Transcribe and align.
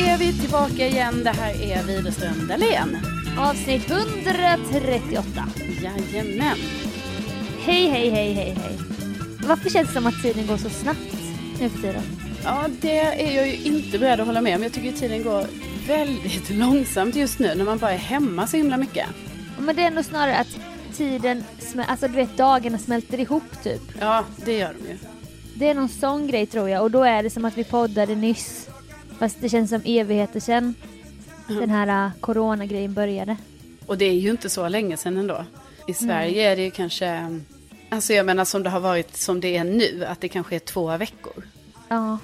Är 0.00 0.18
vi 0.18 0.32
tillbaka 0.32 0.86
igen. 0.86 1.24
Det 1.24 1.30
här 1.30 1.62
är 1.62 1.82
Widerström 1.82 2.46
Dahlén. 2.48 2.98
Avsnitt 3.38 3.90
138. 3.90 5.24
Jajamän. 5.82 6.56
Hej, 7.60 7.86
hej, 7.86 8.10
hej, 8.10 8.32
hej, 8.32 8.56
hej. 8.62 8.78
Varför 9.48 9.70
känns 9.70 9.88
det 9.88 9.94
som 9.94 10.06
att 10.06 10.22
tiden 10.22 10.46
går 10.46 10.56
så 10.56 10.70
snabbt 10.70 11.16
nu 11.60 11.68
för 11.68 11.78
tiden? 11.78 12.02
Ja, 12.44 12.66
det 12.80 12.98
är 12.98 13.36
jag 13.36 13.48
ju 13.48 13.56
inte 13.56 13.98
beredd 13.98 14.20
att 14.20 14.26
hålla 14.26 14.40
med 14.40 14.56
om. 14.56 14.62
Jag 14.62 14.72
tycker 14.72 14.92
tiden 14.92 15.22
går 15.22 15.46
väldigt 15.86 16.50
långsamt 16.58 17.16
just 17.16 17.38
nu 17.38 17.54
när 17.54 17.64
man 17.64 17.78
bara 17.78 17.92
är 17.92 17.98
hemma 17.98 18.46
så 18.46 18.56
himla 18.56 18.76
mycket. 18.76 19.06
Men 19.58 19.76
det 19.76 19.82
är 19.82 19.90
nog 19.90 20.04
snarare 20.04 20.36
att 20.36 20.58
tiden, 20.96 21.44
alltså 21.86 22.08
du 22.08 22.14
vet 22.14 22.36
dagarna 22.36 22.78
smälter 22.78 23.20
ihop 23.20 23.62
typ. 23.62 23.82
Ja, 24.00 24.24
det 24.44 24.58
gör 24.58 24.74
de 24.82 24.88
ju. 24.90 24.98
Det 25.54 25.68
är 25.68 25.74
någon 25.74 25.88
sån 25.88 26.26
grej 26.26 26.46
tror 26.46 26.68
jag 26.68 26.82
och 26.82 26.90
då 26.90 27.04
är 27.04 27.22
det 27.22 27.30
som 27.30 27.44
att 27.44 27.58
vi 27.58 27.64
poddade 27.64 28.14
nyss. 28.14 28.70
Fast 29.20 29.40
det 29.40 29.48
känns 29.48 29.70
som 29.70 29.82
evigheter 29.84 30.40
sedan 30.40 30.74
den 31.48 31.70
här 31.70 32.06
uh, 32.06 32.12
coronagrejen 32.20 32.94
började. 32.94 33.36
Och 33.86 33.98
det 33.98 34.04
är 34.04 34.14
ju 34.14 34.30
inte 34.30 34.50
så 34.50 34.68
länge 34.68 34.96
sedan 34.96 35.16
ändå. 35.16 35.44
I 35.86 35.94
Sverige 35.94 36.52
är 36.52 36.56
det 36.56 36.62
ju 36.62 36.70
kanske, 36.70 37.40
alltså 37.88 38.12
jag 38.12 38.26
menar 38.26 38.44
som 38.44 38.62
det 38.62 38.70
har 38.70 38.80
varit 38.80 39.16
som 39.16 39.40
det 39.40 39.56
är 39.56 39.64
nu, 39.64 40.04
att 40.04 40.20
det 40.20 40.28
kanske 40.28 40.54
är 40.54 40.58
två 40.58 40.96
veckor. 40.96 41.44
Ja, 41.88 42.18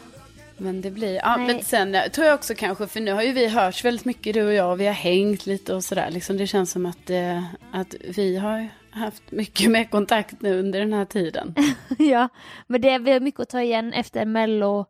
Men 0.56 0.80
det 0.80 0.90
blir, 0.90 1.14
ja 1.14 1.36
Nej. 1.36 1.46
men 1.46 1.64
sen 1.64 1.94
eh, 1.94 2.08
tror 2.08 2.26
jag 2.26 2.34
också 2.34 2.54
kanske, 2.54 2.86
för 2.86 3.00
nu 3.00 3.12
har 3.12 3.22
ju 3.22 3.32
vi 3.32 3.48
hörts 3.48 3.84
väldigt 3.84 4.04
mycket 4.04 4.34
du 4.34 4.42
och 4.46 4.52
jag, 4.52 4.72
och 4.72 4.80
vi 4.80 4.86
har 4.86 4.94
hängt 4.94 5.46
lite 5.46 5.74
och 5.74 5.84
sådär. 5.84 6.10
Liksom 6.10 6.36
det 6.36 6.46
känns 6.46 6.70
som 6.70 6.86
att, 6.86 7.10
eh, 7.10 7.44
att 7.72 7.94
vi 8.16 8.36
har 8.36 8.68
haft 8.90 9.30
mycket 9.30 9.70
mer 9.76 9.84
kontakt 9.84 10.42
nu 10.42 10.58
under 10.58 10.80
den 10.80 10.92
här 10.92 11.04
tiden. 11.04 11.54
ja. 11.98 12.28
Men 12.66 12.80
det, 12.80 12.98
vi 12.98 13.12
har 13.12 13.20
mycket 13.20 13.40
att 13.40 13.48
ta 13.48 13.62
igen 13.62 13.92
efter 13.92 14.24
mello 14.24 14.86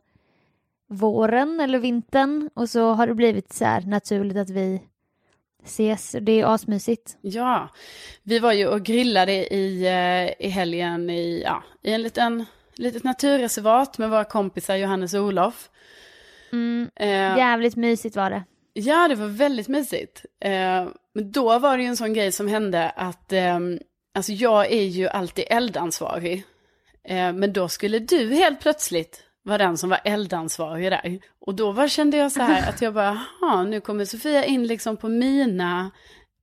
våren 0.89 1.61
eller 1.61 1.79
vintern 1.79 2.51
och 2.55 2.69
så 2.69 2.93
har 2.93 3.07
det 3.07 3.15
blivit 3.15 3.53
så 3.53 3.65
här 3.65 3.81
naturligt 3.81 4.37
att 4.37 4.51
vi 4.51 4.83
ses 5.65 6.17
det 6.21 6.41
är 6.41 6.55
asmysigt. 6.55 7.17
Ja, 7.21 7.69
vi 8.23 8.39
var 8.39 8.53
ju 8.53 8.67
och 8.67 8.83
grillade 8.83 9.33
i, 9.55 9.87
eh, 9.87 10.47
i 10.47 10.49
helgen 10.49 11.11
i, 11.11 11.43
ja, 11.45 11.63
i 11.83 11.93
en 11.93 12.03
liten, 12.03 12.45
litet 12.75 13.05
naturreservat 13.05 13.99
med 13.99 14.11
våra 14.11 14.25
kompisar 14.25 14.77
Johannes 14.77 15.15
och 15.15 15.21
Olof. 15.21 15.71
Mm, 16.53 16.91
Eh, 16.97 17.09
jävligt 17.39 17.77
mysigt 17.77 18.17
var 18.17 18.31
det. 18.31 18.45
Ja, 18.73 19.09
det 19.09 19.15
var 19.15 19.27
väldigt 19.27 19.69
mysigt. 19.69 20.25
Eh, 20.41 20.87
men 21.15 21.33
då 21.33 21.59
var 21.59 21.77
det 21.77 21.83
ju 21.83 21.89
en 21.89 21.97
sån 21.97 22.15
grej 22.15 22.33
som 22.33 22.49
hände 22.49 22.91
att, 22.91 23.33
eh, 23.33 23.59
alltså 24.15 24.33
jag 24.33 24.73
är 24.73 24.83
ju 24.83 25.09
alltid 25.09 25.45
eldansvarig. 25.51 26.45
Eh, 27.05 27.33
men 27.33 27.53
då 27.53 27.69
skulle 27.69 27.99
du 27.99 28.35
helt 28.35 28.61
plötsligt 28.61 29.23
vara 29.47 29.59
den 29.59 29.79
som 29.79 29.91
var 29.91 30.01
eldansvarig 30.05 30.93
där. 30.93 31.19
Och 31.47 31.55
då 31.55 31.73
var, 31.73 31.89
kände 31.89 32.17
jag 32.17 32.33
så 32.33 32.43
här 32.43 32.69
att 32.69 32.83
jag 32.83 32.95
bara, 32.95 33.21
"Jaha, 33.41 33.65
nu 33.65 33.81
kommer 33.81 34.05
Sofia 34.05 34.45
in 34.45 34.67
liksom 34.67 34.97
på 34.97 35.09
mina, 35.09 35.91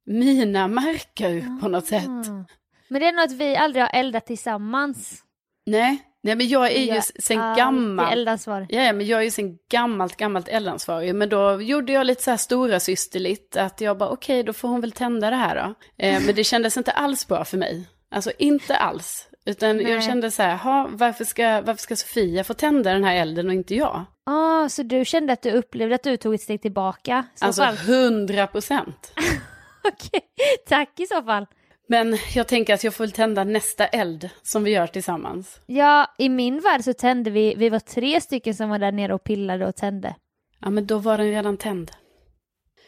mina 0.06 0.68
marker 0.68 1.60
på 1.62 1.68
något 1.68 1.86
sätt. 1.86 2.06
Mm. 2.06 2.46
Men 2.88 3.02
det 3.02 3.08
är 3.08 3.12
nog 3.12 3.24
att 3.26 3.32
vi 3.32 3.56
aldrig 3.56 3.84
har 3.84 3.90
eldat 3.94 4.26
tillsammans. 4.26 5.24
Nej, 5.66 6.02
nej 6.24 6.36
men 6.36 6.48
jag 6.48 6.72
är 6.72 6.96
ju 6.96 7.02
sen 7.20 7.40
alltid 7.42 7.64
gammalt. 7.64 8.12
eldansvarig. 8.12 8.68
Ja, 8.70 8.94
men 8.94 9.06
jag 9.08 9.20
är 9.20 9.24
ju 9.24 9.32
sen 9.32 9.58
gammalt, 9.72 10.18
gammalt 10.18 10.48
eldansvarig. 10.48 11.16
Men 11.16 11.30
då 11.30 11.62
gjorde 11.62 11.94
jag 11.94 12.06
lite 12.06 12.24
så 12.24 12.30
här 12.30 12.38
stora 12.38 12.80
systerligt 12.80 13.56
att 13.58 13.82
jag 13.82 13.98
bara 13.98 14.10
okej, 14.10 14.44
då 14.44 14.54
får 14.54 14.68
hon 14.68 14.82
väl 14.82 14.92
tända 14.92 15.30
det 15.30 15.36
här 15.36 15.56
då. 15.56 15.74
Eh, 16.06 16.22
men 16.26 16.36
det 16.36 16.44
kändes 16.44 16.78
inte 16.78 16.92
alls 16.92 17.28
bra 17.28 17.46
för 17.46 17.58
mig. 17.58 17.88
Alltså 18.12 18.32
inte 18.38 18.76
alls. 18.76 19.28
Utan 19.46 19.78
Nej. 19.78 19.92
jag 19.92 20.04
kände 20.04 20.32
så 20.32 20.44
här, 20.44 20.56
"Ha, 20.58 20.90
varför 20.92 21.26
ska, 21.26 21.62
varför 21.62 21.82
ska 21.82 21.96
Sofia 21.96 22.44
få 22.44 22.54
tända 22.54 22.94
den 22.94 23.04
här 23.04 23.16
elden 23.16 23.48
och 23.48 23.54
inte 23.54 23.76
jag? 23.76 24.06
Ah, 24.26 24.70
så 24.70 24.84
du 24.84 25.06
kände 25.06 25.34
att 25.34 25.42
du 25.42 25.52
upplevde 25.52 25.96
att 25.96 26.04
du 26.04 26.18
tog 26.18 26.34
ett 26.34 26.42
steg 26.42 26.62
tillbaka? 26.62 27.26
Alltså 27.40 27.64
hundra 27.64 28.48
procent. 28.48 29.14
Okej, 29.88 30.22
tack 30.68 31.00
i 31.00 31.06
så 31.06 31.22
fall. 31.24 31.46
Men 31.88 32.18
jag 32.36 32.48
tänker 32.48 32.74
att 32.74 32.84
jag 32.84 32.94
får 32.94 33.04
väl 33.04 33.12
tända 33.12 33.44
nästa 33.44 33.86
eld 33.88 34.30
som 34.42 34.64
vi 34.64 34.72
gör 34.72 34.88
tillsammans. 34.88 35.60
Ja, 35.66 36.08
i 36.18 36.30
min 36.30 36.60
värld 36.60 36.84
så 36.84 36.94
tände 36.94 37.30
vi, 37.32 37.56
vi 37.58 37.70
var 37.70 37.80
tre 37.80 38.22
stycken 38.22 38.56
som 38.56 38.70
var 38.70 38.80
där 38.80 38.92
nere 38.92 39.14
och 39.14 39.24
pillade 39.24 39.68
och 39.68 39.76
tände. 39.76 40.16
Ja, 40.60 40.70
men 40.70 40.88
då 40.88 40.98
var 40.98 41.18
den 41.18 41.28
redan 41.32 41.58
tänd. 41.58 41.92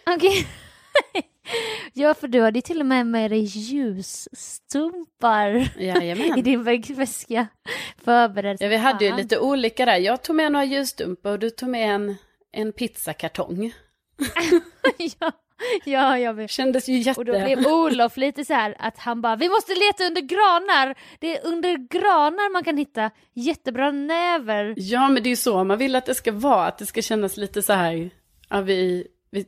Okej. 0.08 0.48
ja, 1.94 2.14
för 2.14 2.28
du 2.28 2.42
hade 2.42 2.58
ju 2.58 2.62
till 2.62 2.80
och 2.80 2.86
med 2.86 3.08
med 3.08 3.32
dig 3.32 3.40
ljusstumpar 3.44 5.56
i 5.82 5.86
Jajamän. 5.88 6.44
din 6.44 6.64
väg- 6.64 6.96
väska. 6.96 7.48
Förberedd. 8.04 8.58
Ja, 8.60 8.68
vi 8.68 8.76
hade 8.76 9.06
ju 9.06 9.16
lite 9.16 9.40
olika 9.40 9.86
där. 9.86 9.98
Jag 9.98 10.24
tog 10.24 10.36
med 10.36 10.52
några 10.52 10.66
ljusstumpar 10.66 11.32
och 11.32 11.40
du 11.40 11.50
tog 11.50 11.70
med 11.70 11.96
en, 11.96 12.16
en 12.52 12.72
pizzakartong. 12.74 13.74
ja, 15.20 15.32
ja, 15.86 16.20
jag 16.20 16.34
vet. 16.34 16.52
Kändes 16.52 16.90
ju 16.90 16.98
jätte... 16.98 17.20
Och 17.20 17.26
då 17.26 17.32
blev 17.32 17.68
Olof 17.68 18.18
lite 18.18 18.46
så 18.46 18.54
här 18.54 18.76
att 18.80 18.98
han 18.98 19.22
bara, 19.22 19.36
vi 19.36 19.50
måste 19.50 19.74
leta 19.76 20.04
under 20.04 20.22
granar. 20.22 20.96
Det 21.20 21.38
är 21.38 21.48
under 21.48 21.78
granar 21.78 22.54
man 22.54 22.64
kan 22.64 22.78
hitta 22.78 23.12
jättebra 23.34 23.92
näver. 23.92 24.74
Ja, 24.78 25.10
men 25.10 25.24
det 25.24 25.28
är 25.28 25.32
ju 25.32 25.36
så 25.36 25.64
man 25.64 25.78
vill 25.78 25.96
att 25.96 26.06
det 26.06 26.16
ska 26.16 26.32
vara. 26.32 26.68
Att 26.68 26.78
det 26.78 26.86
ska 26.86 27.02
kännas 27.02 27.38
lite 27.38 27.62
så 27.62 27.74
här, 27.74 28.10
ja, 28.50 28.62
vi, 28.62 29.08
vi, 29.32 29.46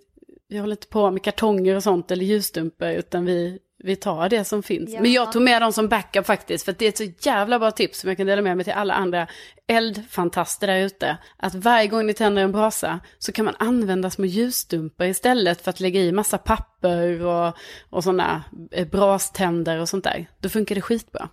vi 0.50 0.58
håller 0.58 0.74
inte 0.74 0.88
på 0.88 1.12
med 1.12 1.24
kartonger 1.24 1.76
och 1.76 1.84
sånt 1.84 2.12
eller 2.12 2.26
ljusstumpar, 2.26 2.92
utan 2.92 3.26
vi, 3.26 3.60
vi 3.84 3.96
tar 3.96 4.30
det 4.30 4.44
som 4.44 4.64
finns. 4.64 4.94
Ja. 4.94 5.02
Men 5.02 5.12
jag 5.12 5.32
tog 5.32 5.42
med 5.42 5.62
dem 5.62 5.74
som 5.74 5.88
backup 5.88 6.26
faktiskt, 6.26 6.66
för 6.66 6.76
det 6.78 6.86
är 6.86 6.90
ett 6.90 6.98
så 6.98 7.30
jävla 7.30 7.60
bra 7.60 7.72
tips 7.72 8.00
som 8.00 8.08
jag 8.08 8.18
kan 8.18 8.28
dela 8.28 8.42
med 8.42 8.58
mig 8.58 8.64
till 8.64 8.74
alla 8.74 8.94
andra 8.94 9.28
eldfantaster 9.68 10.68
där 10.68 10.80
ute. 10.80 11.18
Att 11.38 11.56
varje 11.56 11.88
gång 11.88 12.06
ni 12.06 12.14
tänder 12.14 12.44
en 12.44 12.52
brasa 12.52 13.00
så 13.18 13.32
kan 13.32 13.46
man 13.46 13.56
använda 13.60 14.10
små 14.10 14.26
ljusstumpar 14.26 15.06
istället 15.06 15.62
för 15.62 15.70
att 15.70 15.80
lägga 15.80 16.02
i 16.02 16.12
massa 16.12 16.38
papper 16.38 17.26
och, 17.26 17.54
och 17.90 18.04
sådana 18.04 18.44
eh, 18.72 18.88
braständer 18.88 19.80
och 19.80 19.90
sånt 19.90 20.04
där. 20.04 20.30
Då 20.40 20.50
funkar 20.50 20.76
det 20.76 20.82
skitbra. 20.82 21.30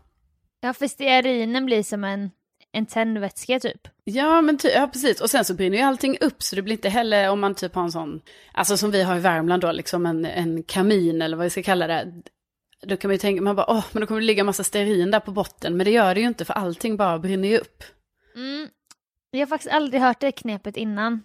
Ja, 0.60 0.72
för 0.72 0.87
stearinen 0.87 1.67
blir 1.67 1.82
som 1.82 2.05
en, 2.05 2.31
en 2.74 2.86
tändvätska 2.86 3.60
typ. 3.60 3.88
Ja, 4.04 4.40
men 4.40 4.58
ty- 4.58 4.68
ja, 4.68 4.86
precis. 4.92 5.20
Och 5.20 5.30
sen 5.30 5.44
så 5.44 5.54
brinner 5.54 5.78
ju 5.78 5.82
allting 5.84 6.18
upp, 6.20 6.42
så 6.42 6.56
det 6.56 6.62
blir 6.62 6.74
inte 6.74 6.88
heller 6.88 7.30
om 7.30 7.40
man 7.40 7.54
typ 7.54 7.74
har 7.74 7.82
en 7.82 7.92
sån, 7.92 8.20
alltså 8.52 8.76
som 8.76 8.90
vi 8.90 9.02
har 9.02 9.16
i 9.16 9.20
Värmland 9.20 9.62
då, 9.62 9.72
liksom 9.72 10.06
en, 10.06 10.24
en 10.24 10.62
kamin 10.62 11.22
eller 11.22 11.36
vad 11.36 11.44
vi 11.44 11.50
ska 11.50 11.62
kalla 11.62 11.86
det. 11.86 12.12
då 12.86 12.96
kan 12.96 13.08
man 13.08 13.14
ju 13.14 13.18
tänka, 13.18 13.42
man 13.42 13.56
bara, 13.56 13.70
åh, 13.70 13.84
men 13.92 14.00
då 14.00 14.06
kommer 14.06 14.20
det 14.20 14.26
ligga 14.26 14.44
massa 14.44 14.64
stearin 14.64 15.10
där 15.10 15.20
på 15.20 15.30
botten. 15.32 15.76
Men 15.76 15.84
det 15.84 15.90
gör 15.90 16.14
det 16.14 16.20
ju 16.20 16.26
inte 16.26 16.44
för 16.44 16.54
allting 16.54 16.96
bara 16.96 17.18
brinner 17.18 17.48
ju 17.48 17.58
upp. 17.58 17.84
Mm. 18.36 18.68
Jag 19.30 19.40
har 19.40 19.46
faktiskt 19.46 19.74
aldrig 19.74 20.02
hört 20.02 20.20
det 20.20 20.32
knepet 20.32 20.76
innan. 20.76 21.22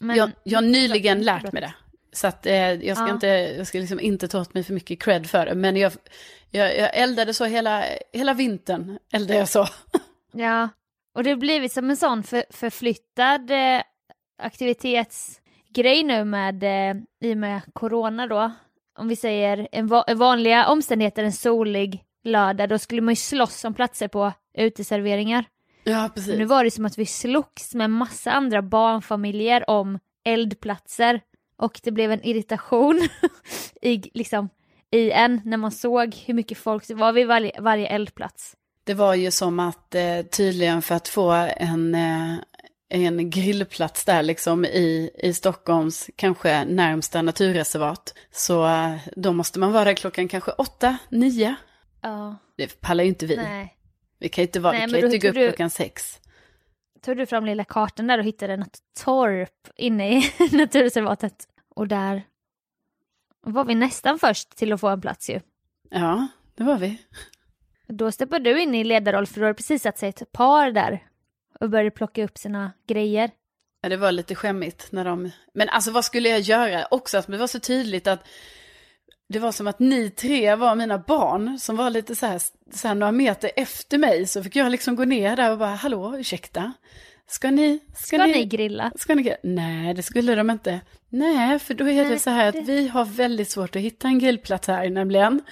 Men... 0.00 0.16
Jag, 0.16 0.30
jag 0.42 0.56
har 0.56 0.62
nyligen 0.66 1.22
lärt 1.22 1.52
mig 1.52 1.62
det. 1.62 1.74
Så 2.12 2.26
att 2.26 2.46
eh, 2.46 2.54
jag 2.72 2.96
ska, 2.96 3.06
Ja. 3.06 3.14
inte, 3.14 3.26
jag 3.26 3.66
ska 3.66 3.78
liksom 3.78 4.00
inte 4.00 4.28
ta 4.28 4.40
åt 4.40 4.54
mig 4.54 4.64
för 4.64 4.74
mycket 4.74 5.02
cred 5.02 5.26
för 5.30 5.46
det. 5.46 5.54
Men 5.54 5.76
jag, 5.76 5.92
jag, 6.50 6.78
jag 6.78 6.96
eldade 6.96 7.34
så 7.34 7.44
hela, 7.44 7.84
hela 8.12 8.34
vintern, 8.34 8.98
eldade 9.12 9.38
jag 9.38 9.48
så. 9.48 9.66
Ja, 10.36 10.68
och 11.14 11.24
det 11.24 11.30
har 11.30 11.36
blivit 11.36 11.72
som 11.72 11.90
en 11.90 11.96
sån 11.96 12.22
för, 12.22 12.44
förflyttad 12.50 13.50
eh, 13.50 13.82
aktivitetsgrej 14.42 16.02
nu 16.02 16.24
med, 16.24 16.62
eh, 16.62 16.96
i 17.20 17.32
och 17.32 17.38
med 17.38 17.60
corona 17.72 18.26
då. 18.26 18.52
Om 18.98 19.08
vi 19.08 19.16
säger 19.16 19.68
en 19.72 19.86
va 19.86 20.04
vanliga 20.14 20.68
omständigheter, 20.68 21.24
en 21.24 21.32
solig 21.32 22.04
lördag, 22.24 22.68
då 22.68 22.78
skulle 22.78 23.02
man 23.02 23.12
ju 23.12 23.16
slåss 23.16 23.64
om 23.64 23.74
platser 23.74 24.08
på 24.08 24.32
uteserveringar. 24.58 25.44
Ja, 25.84 26.00
Men 26.00 26.10
precis. 26.10 26.38
nu 26.38 26.44
var 26.44 26.64
det 26.64 26.70
som 26.70 26.84
att 26.84 26.98
vi 26.98 27.06
slogs 27.06 27.74
med 27.74 27.90
massa 27.90 28.32
andra 28.32 28.62
barnfamiljer 28.62 29.70
om 29.70 29.98
eldplatser. 30.24 31.20
Och 31.56 31.80
det 31.82 31.90
blev 31.90 32.12
en 32.12 32.24
irritation 32.24 33.08
i, 33.82 34.10
liksom, 34.14 34.48
i 34.90 35.10
en 35.10 35.40
när 35.44 35.56
man 35.56 35.70
såg 35.70 36.14
hur 36.14 36.34
mycket 36.34 36.58
folk 36.58 36.88
det 36.88 36.94
var 36.94 37.12
vid 37.12 37.26
varje, 37.26 37.60
varje 37.60 37.86
eldplats. 37.86 38.56
Det 38.84 38.94
var 38.94 39.14
ju 39.14 39.30
som 39.30 39.60
att 39.60 39.94
eh, 39.94 40.22
tydligen 40.22 40.82
för 40.82 40.94
att 40.94 41.08
få 41.08 41.30
en, 41.56 41.94
eh, 41.94 42.34
en 42.88 43.30
grillplats 43.30 44.04
där 44.04 44.22
liksom 44.22 44.64
i, 44.64 45.10
i 45.14 45.34
Stockholms 45.34 46.10
kanske 46.16 46.64
närmsta 46.64 47.22
naturreservat. 47.22 48.14
Så 48.32 48.66
eh, 48.66 48.96
då 49.16 49.32
måste 49.32 49.58
man 49.58 49.72
vara 49.72 49.84
där 49.84 49.94
klockan 49.94 50.28
kanske 50.28 50.50
åtta, 50.50 50.96
nio. 51.08 51.54
Ja, 52.00 52.36
Det 52.56 52.80
pallar 52.80 53.04
ju 53.04 53.08
inte 53.08 53.26
vi. 53.26 53.36
nej. 53.36 53.76
Vi 54.18 54.28
kan 54.28 54.42
inte, 54.42 54.60
vara, 54.60 54.72
Nej, 54.72 54.86
vi 54.86 55.00
kan 55.00 55.04
inte 55.12 55.18
gå 55.18 55.28
upp 55.28 55.34
du- 55.34 55.48
klockan 55.48 55.70
sex. 55.70 56.20
tog 57.02 57.16
du 57.16 57.26
fram 57.26 57.46
lilla 57.46 57.64
kartan 57.64 58.06
där 58.06 58.18
och 58.18 58.24
hittade 58.24 58.56
något 58.56 58.78
torp 59.04 59.68
inne 59.76 60.18
i 60.18 60.22
naturreservatet. 60.52 61.48
Och 61.74 61.88
där 61.88 62.22
var 63.46 63.64
vi 63.64 63.74
nästan 63.74 64.18
först 64.18 64.56
till 64.56 64.72
att 64.72 64.80
få 64.80 64.88
en 64.88 65.00
plats 65.00 65.30
ju. 65.30 65.40
Ja, 65.90 66.28
det 66.54 66.64
var 66.64 66.78
vi. 66.78 66.98
Då 67.88 68.12
steppade 68.12 68.52
du 68.52 68.60
in 68.60 68.74
i 68.74 68.84
ledarroll 68.84 69.26
för 69.26 69.40
du 69.40 69.46
hade 69.46 69.54
precis 69.54 69.82
satt 69.82 69.98
sig 69.98 70.08
ett 70.08 70.32
par 70.32 70.70
där 70.70 71.02
och 71.60 71.70
började 71.70 71.90
plocka 71.90 72.24
upp 72.24 72.38
sina 72.38 72.72
grejer. 72.86 73.30
Ja, 73.82 73.88
det 73.88 73.96
var 73.96 74.12
lite 74.12 74.34
skämmigt 74.34 74.92
när 74.92 75.04
de... 75.04 75.30
Men 75.54 75.68
alltså 75.68 75.90
vad 75.90 76.04
skulle 76.04 76.28
jag 76.28 76.40
göra? 76.40 76.86
Också 76.90 77.18
att 77.18 77.26
det 77.26 77.36
var 77.36 77.46
så 77.46 77.60
tydligt 77.60 78.06
att 78.06 78.26
det 79.28 79.38
var 79.38 79.52
som 79.52 79.66
att 79.66 79.78
ni 79.78 80.10
tre 80.10 80.54
var 80.54 80.74
mina 80.74 80.98
barn 80.98 81.58
som 81.58 81.76
var 81.76 81.90
lite 81.90 82.16
så 82.16 82.26
här, 82.26 82.40
så 82.72 82.88
här 82.88 82.94
några 82.94 83.12
meter 83.12 83.50
efter 83.56 83.98
mig. 83.98 84.26
Så 84.26 84.42
fick 84.42 84.56
jag 84.56 84.70
liksom 84.70 84.96
gå 84.96 85.04
ner 85.04 85.36
där 85.36 85.52
och 85.52 85.58
bara, 85.58 85.74
hallå, 85.74 86.16
ursäkta. 86.18 86.72
Ska 87.26 87.50
ni... 87.50 87.80
Ska, 87.94 88.16
Ska 88.16 88.26
ni 88.26 88.44
grilla? 88.44 88.92
Ska 88.96 89.14
ni 89.14 89.22
grilla? 89.22 89.36
Nej, 89.42 89.94
det 89.94 90.02
skulle 90.02 90.34
de 90.34 90.50
inte. 90.50 90.80
Nej, 91.18 91.58
för 91.58 91.74
då 91.74 91.88
är 91.88 92.02
det 92.04 92.08
Nej, 92.10 92.18
så 92.18 92.30
här 92.30 92.48
att 92.48 92.54
det- 92.54 92.60
vi 92.60 92.88
har 92.88 93.04
väldigt 93.04 93.50
svårt 93.50 93.76
att 93.76 93.82
hitta 93.82 94.08
en 94.08 94.18
grillplats 94.18 94.68
här 94.68 94.90
nämligen. 94.90 95.42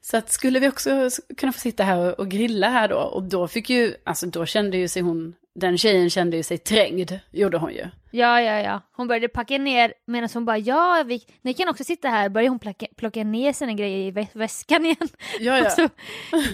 Så 0.00 0.16
att 0.16 0.32
skulle 0.32 0.60
vi 0.60 0.68
också 0.68 1.08
kunna 1.36 1.52
få 1.52 1.58
sitta 1.60 1.84
här 1.84 2.20
och, 2.20 2.28
grilla 2.28 2.68
här 2.68 2.88
då? 2.88 2.96
Och 2.96 3.22
då 3.22 3.48
fick 3.48 3.70
ju, 3.70 3.94
alltså 4.04 4.26
då 4.26 4.46
kände 4.46 4.76
ju 4.76 4.88
sig 4.88 5.02
hon, 5.02 5.34
den 5.54 5.78
tjejen 5.78 6.10
kände 6.10 6.36
ju 6.36 6.42
sig 6.42 6.58
trängd, 6.58 7.12
gjorde 7.30 7.58
hon 7.58 7.72
ju. 7.72 7.86
Ja, 8.14 8.40
ja, 8.40 8.60
ja. 8.60 8.80
Hon 8.96 9.08
började 9.08 9.28
packa 9.28 9.58
ner 9.58 9.92
medan 10.06 10.28
hon 10.34 10.44
bara 10.44 10.58
ja, 10.58 11.04
vi, 11.06 11.22
ni 11.42 11.54
kan 11.54 11.68
också 11.68 11.84
sitta 11.84 12.08
här. 12.08 12.28
Började 12.28 12.48
hon 12.48 12.58
plocka, 12.58 12.86
plocka 12.96 13.24
ner 13.24 13.52
sina 13.52 13.72
grejer 13.72 13.98
i 13.98 14.10
vä- 14.10 14.26
väskan 14.32 14.84
igen. 14.84 15.08
Ja, 15.40 15.58
ja. 15.58 15.64
Och 15.66 15.72
så, 15.72 15.88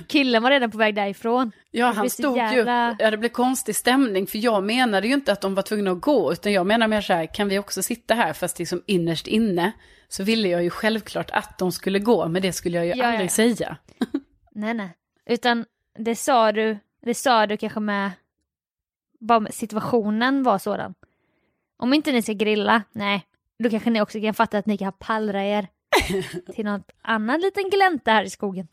killen 0.09 0.43
var 0.43 0.51
redan 0.51 0.71
på 0.71 0.79
väg 0.79 0.95
därifrån. 0.95 1.53
Ja, 1.71 1.87
Det 1.87 1.93
han 1.93 2.11
stod 2.11 2.37
jävla- 2.37 2.91
ju, 2.99 3.05
ja 3.05 3.11
det 3.11 3.17
blev 3.17 3.29
konstig 3.29 3.77
stämning, 3.77 4.27
för 4.27 4.39
jag 4.39 4.65
menade 4.65 5.07
ju 5.09 5.15
inte 5.15 5.33
att 5.33 5.41
de 5.41 5.55
var 5.55 5.63
tvungna 5.63 5.91
att 5.91 6.01
gå, 6.01 6.33
utan 6.33 6.53
jag 6.53 6.67
menar 6.67 6.89
mer 6.89 7.01
så 7.01 7.13
här, 7.13 7.27
kan 7.35 7.49
vi 7.49 7.59
också 7.59 7.83
sitta 7.83 8.15
här, 8.15 8.33
fast 8.49 8.59
liksom 8.59 8.83
innerst 8.87 9.27
inne, 9.27 9.73
så 10.09 10.25
ville 10.25 10.49
jag 10.49 10.63
ju 10.63 10.71
självklart 10.71 11.31
att 11.31 11.59
de 11.59 11.73
skulle 11.73 11.99
gå, 11.99 12.29
men 12.29 12.43
det 12.43 12.53
skulle 12.53 12.77
jag 12.77 12.87
ju 12.87 12.93
Ja, 12.95 13.07
aldrig 13.07 13.27
ja. 13.27 13.31
säga. 13.31 13.77
Nej, 14.53 14.75
nej. 14.75 14.91
Utan 15.27 15.65
det 15.99 16.17
sa 16.17 16.53
du, 16.53 16.79
det 17.03 17.15
sa 17.15 17.47
du 17.47 17.57
kanske 17.57 17.81
med, 17.81 18.11
bara 19.21 19.41
med 19.41 19.55
situationen 19.55 20.43
var 20.43 20.59
sådan. 20.59 20.95
Om 21.77 21.95
inte 21.95 22.13
ni 22.13 22.23
ska 22.23 22.33
grilla, 22.33 22.83
nej, 22.93 23.27
då 23.59 23.71
kanske 23.71 23.91
ni 23.91 24.01
också 24.01 24.21
kan 24.21 24.35
fatta 24.35 24.59
att 24.59 24.67
ni 24.67 24.79
kan 24.79 24.93
pallra 24.99 25.45
er 25.45 25.69
till 26.55 26.65
något 26.65 26.91
annan 27.03 27.41
liten 27.41 27.71
glänta 27.71 28.11
här 28.13 28.25
i 28.25 28.31
skogen. 28.31 28.69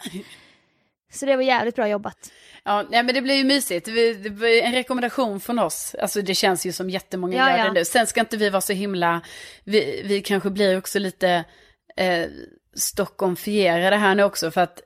Så 1.13 1.25
det 1.25 1.35
var 1.35 1.43
jävligt 1.43 1.75
bra 1.75 1.87
jobbat. 1.89 2.31
Ja, 2.63 2.85
nej, 2.89 3.03
men 3.03 3.15
det 3.15 3.21
blir 3.21 3.35
ju 3.35 3.43
mysigt. 3.43 3.87
Vi- 3.87 4.13
Det 4.13 4.29
var 4.29 4.47
en 4.47 4.71
rekommendation 4.73 5.39
från 5.39 5.59
oss. 5.59 5.95
Alltså 5.99 6.21
det 6.21 6.35
känns 6.35 6.65
ju 6.65 6.71
som 6.71 6.89
jättemånga 6.89 7.37
Ja, 7.37 7.49
gör 7.51 7.57
ja. 7.57 7.63
det 7.63 7.71
nu. 7.71 7.85
Sen 7.85 8.07
ska 8.07 8.19
inte 8.19 8.37
vi 8.37 8.49
vara 8.49 8.61
så 8.61 8.73
himla, 8.73 9.21
vi, 9.63 10.01
vi 10.05 10.21
kanske 10.21 10.49
blir 10.49 10.77
också 10.77 10.99
lite 10.99 11.43
eh, 11.97 12.25
Stockholmfierade 12.95 13.95
här 13.95 14.15
nu 14.15 14.23
också. 14.23 14.51
För 14.51 14.61
att 14.61 14.79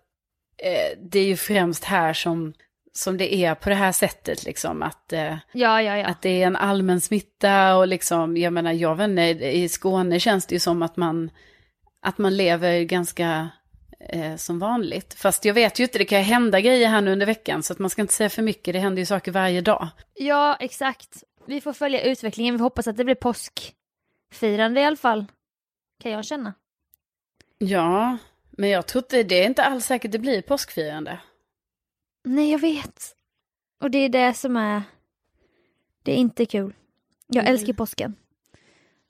eh, 0.63 0.97
det 1.11 1.19
är 1.19 1.25
ju 1.25 1.37
främst 1.37 1.83
här 1.83 2.13
som, 2.13 2.53
som 2.93 3.17
det 3.17 3.35
är 3.35 3.55
på 3.55 3.69
det 3.69 3.75
här 3.75 3.91
sättet 3.91 4.43
liksom. 4.45 4.83
Att, 4.83 5.13
eh, 5.13 5.35
Ja, 5.53 5.81
ja, 5.81 5.97
ja. 5.97 6.05
att 6.05 6.21
det 6.21 6.41
är 6.43 6.47
en 6.47 6.55
allmän 6.55 7.01
smitta 7.01 7.75
och 7.75 7.87
liksom, 7.87 8.37
jag 8.37 8.53
menar, 8.53 8.73
jag 8.73 8.95
vet 8.95 9.09
inte, 9.09 9.21
i 9.45 9.69
Skåne 9.69 10.19
känns 10.19 10.45
det 10.45 10.55
ju 10.55 10.59
som 10.59 10.81
att 10.81 10.97
man, 10.97 11.31
att 12.05 12.17
man 12.17 12.37
lever 12.37 12.81
ganska 12.83 13.49
eh, 13.99 14.35
som 14.35 14.59
vanligt. 14.59 15.13
Fast 15.13 15.45
jag 15.45 15.53
vet 15.53 15.79
ju 15.79 15.83
inte, 15.83 15.97
det 15.97 16.05
kan 16.05 16.17
ju 16.17 16.23
hända 16.23 16.61
grejer 16.61 16.87
här 16.87 17.01
nu 17.01 17.11
under 17.11 17.25
veckan, 17.25 17.63
så 17.63 17.73
att 17.73 17.79
man 17.79 17.89
ska 17.89 18.01
inte 18.01 18.13
säga 18.13 18.29
för 18.29 18.41
mycket, 18.41 18.73
det 18.73 18.79
händer 18.79 18.99
ju 19.01 19.05
saker 19.05 19.31
varje 19.31 19.61
dag. 19.61 19.87
Ja, 20.13 20.57
exakt. 20.59 21.23
Vi 21.45 21.61
får 21.61 21.73
följa 21.73 22.01
utvecklingen. 22.01 22.57
Vi 22.57 22.61
hoppas 22.61 22.87
att 22.87 22.97
det 22.97 23.05
blir 23.05 23.15
påskfirande 23.15 24.81
i 24.81 24.83
alla 24.83 24.95
fall. 24.97 25.25
Kan 26.01 26.11
jag 26.11 26.25
känna. 26.25 26.53
Ja, 27.57 28.17
men 28.49 28.69
jag 28.69 28.87
tror 28.87 29.03
inte, 29.03 29.23
det 29.23 29.43
är 29.43 29.45
inte 29.45 29.63
alls 29.63 29.85
säkert 29.85 30.11
det 30.11 30.19
blir 30.19 30.41
påskfirande. 30.41 31.19
Nej, 32.23 32.51
jag 32.51 32.59
vet. 32.59 33.15
Och 33.81 33.91
det 33.91 33.97
är 33.97 34.09
det 34.09 34.33
som 34.33 34.57
är... 34.57 34.81
Det 36.03 36.11
är 36.11 36.15
inte 36.15 36.45
kul. 36.45 36.73
Jag 37.27 37.43
Mm. 37.43 37.53
älskar 37.53 37.73
påsken. 37.73 38.15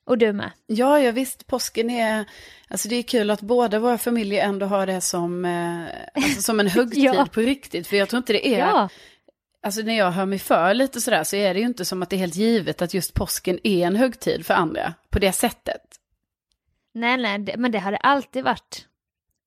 Och 0.10 0.18
du 0.18 0.34
med. 0.34 0.52
Ja, 0.68 1.00
ja 1.00 1.12
visst, 1.12 1.48
påsken 1.48 1.90
är, 1.90 2.26
alltså 2.68 2.90
det 2.90 2.96
är 2.96 3.04
kul 3.04 3.30
att 3.30 3.42
båda 3.42 3.80
våra 3.80 3.98
familjer 3.98 4.46
ändå 4.46 4.66
har 4.66 4.86
det 4.86 5.02
som, 5.02 5.46
eh, 5.46 5.84
alltså 6.14 6.42
som 6.42 6.60
en 6.60 6.68
högtid 6.78 7.04
Ja. 7.04 7.28
på 7.34 7.40
riktigt. 7.42 7.88
För 7.88 7.98
jag 7.98 8.10
tror 8.10 8.18
inte 8.18 8.34
det 8.34 8.48
är, 8.48 8.60
Ja, 8.60 8.90
Alltså 9.62 9.82
när 9.82 9.98
jag 9.98 10.12
hör 10.12 10.26
mig 10.26 10.40
för 10.40 10.74
lite 10.74 11.02
sådär 11.02 11.24
så 11.24 11.36
är 11.36 11.54
det 11.54 11.60
ju 11.60 11.66
inte 11.66 11.86
som 11.86 12.04
att 12.04 12.10
det 12.10 12.16
är 12.16 12.18
helt 12.18 12.36
givet 12.36 12.82
att 12.82 12.94
just 12.94 13.14
påsken 13.14 13.60
är 13.64 13.88
en 13.88 13.96
högtid 13.96 14.46
för 14.46 14.54
andra 14.54 14.94
på 15.10 15.20
det 15.20 15.32
sättet. 15.32 15.82
nej, 16.94 17.18
nej, 17.18 17.56
men 17.58 17.72
det 17.72 17.80
har 17.80 17.92
det 17.92 17.98
alltid 17.98 18.44
varit 18.44 18.86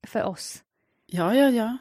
för 0.07 0.23
oss. 0.23 0.63
Ja, 1.07 1.35
ja, 1.35 1.49
ja. 1.51 1.79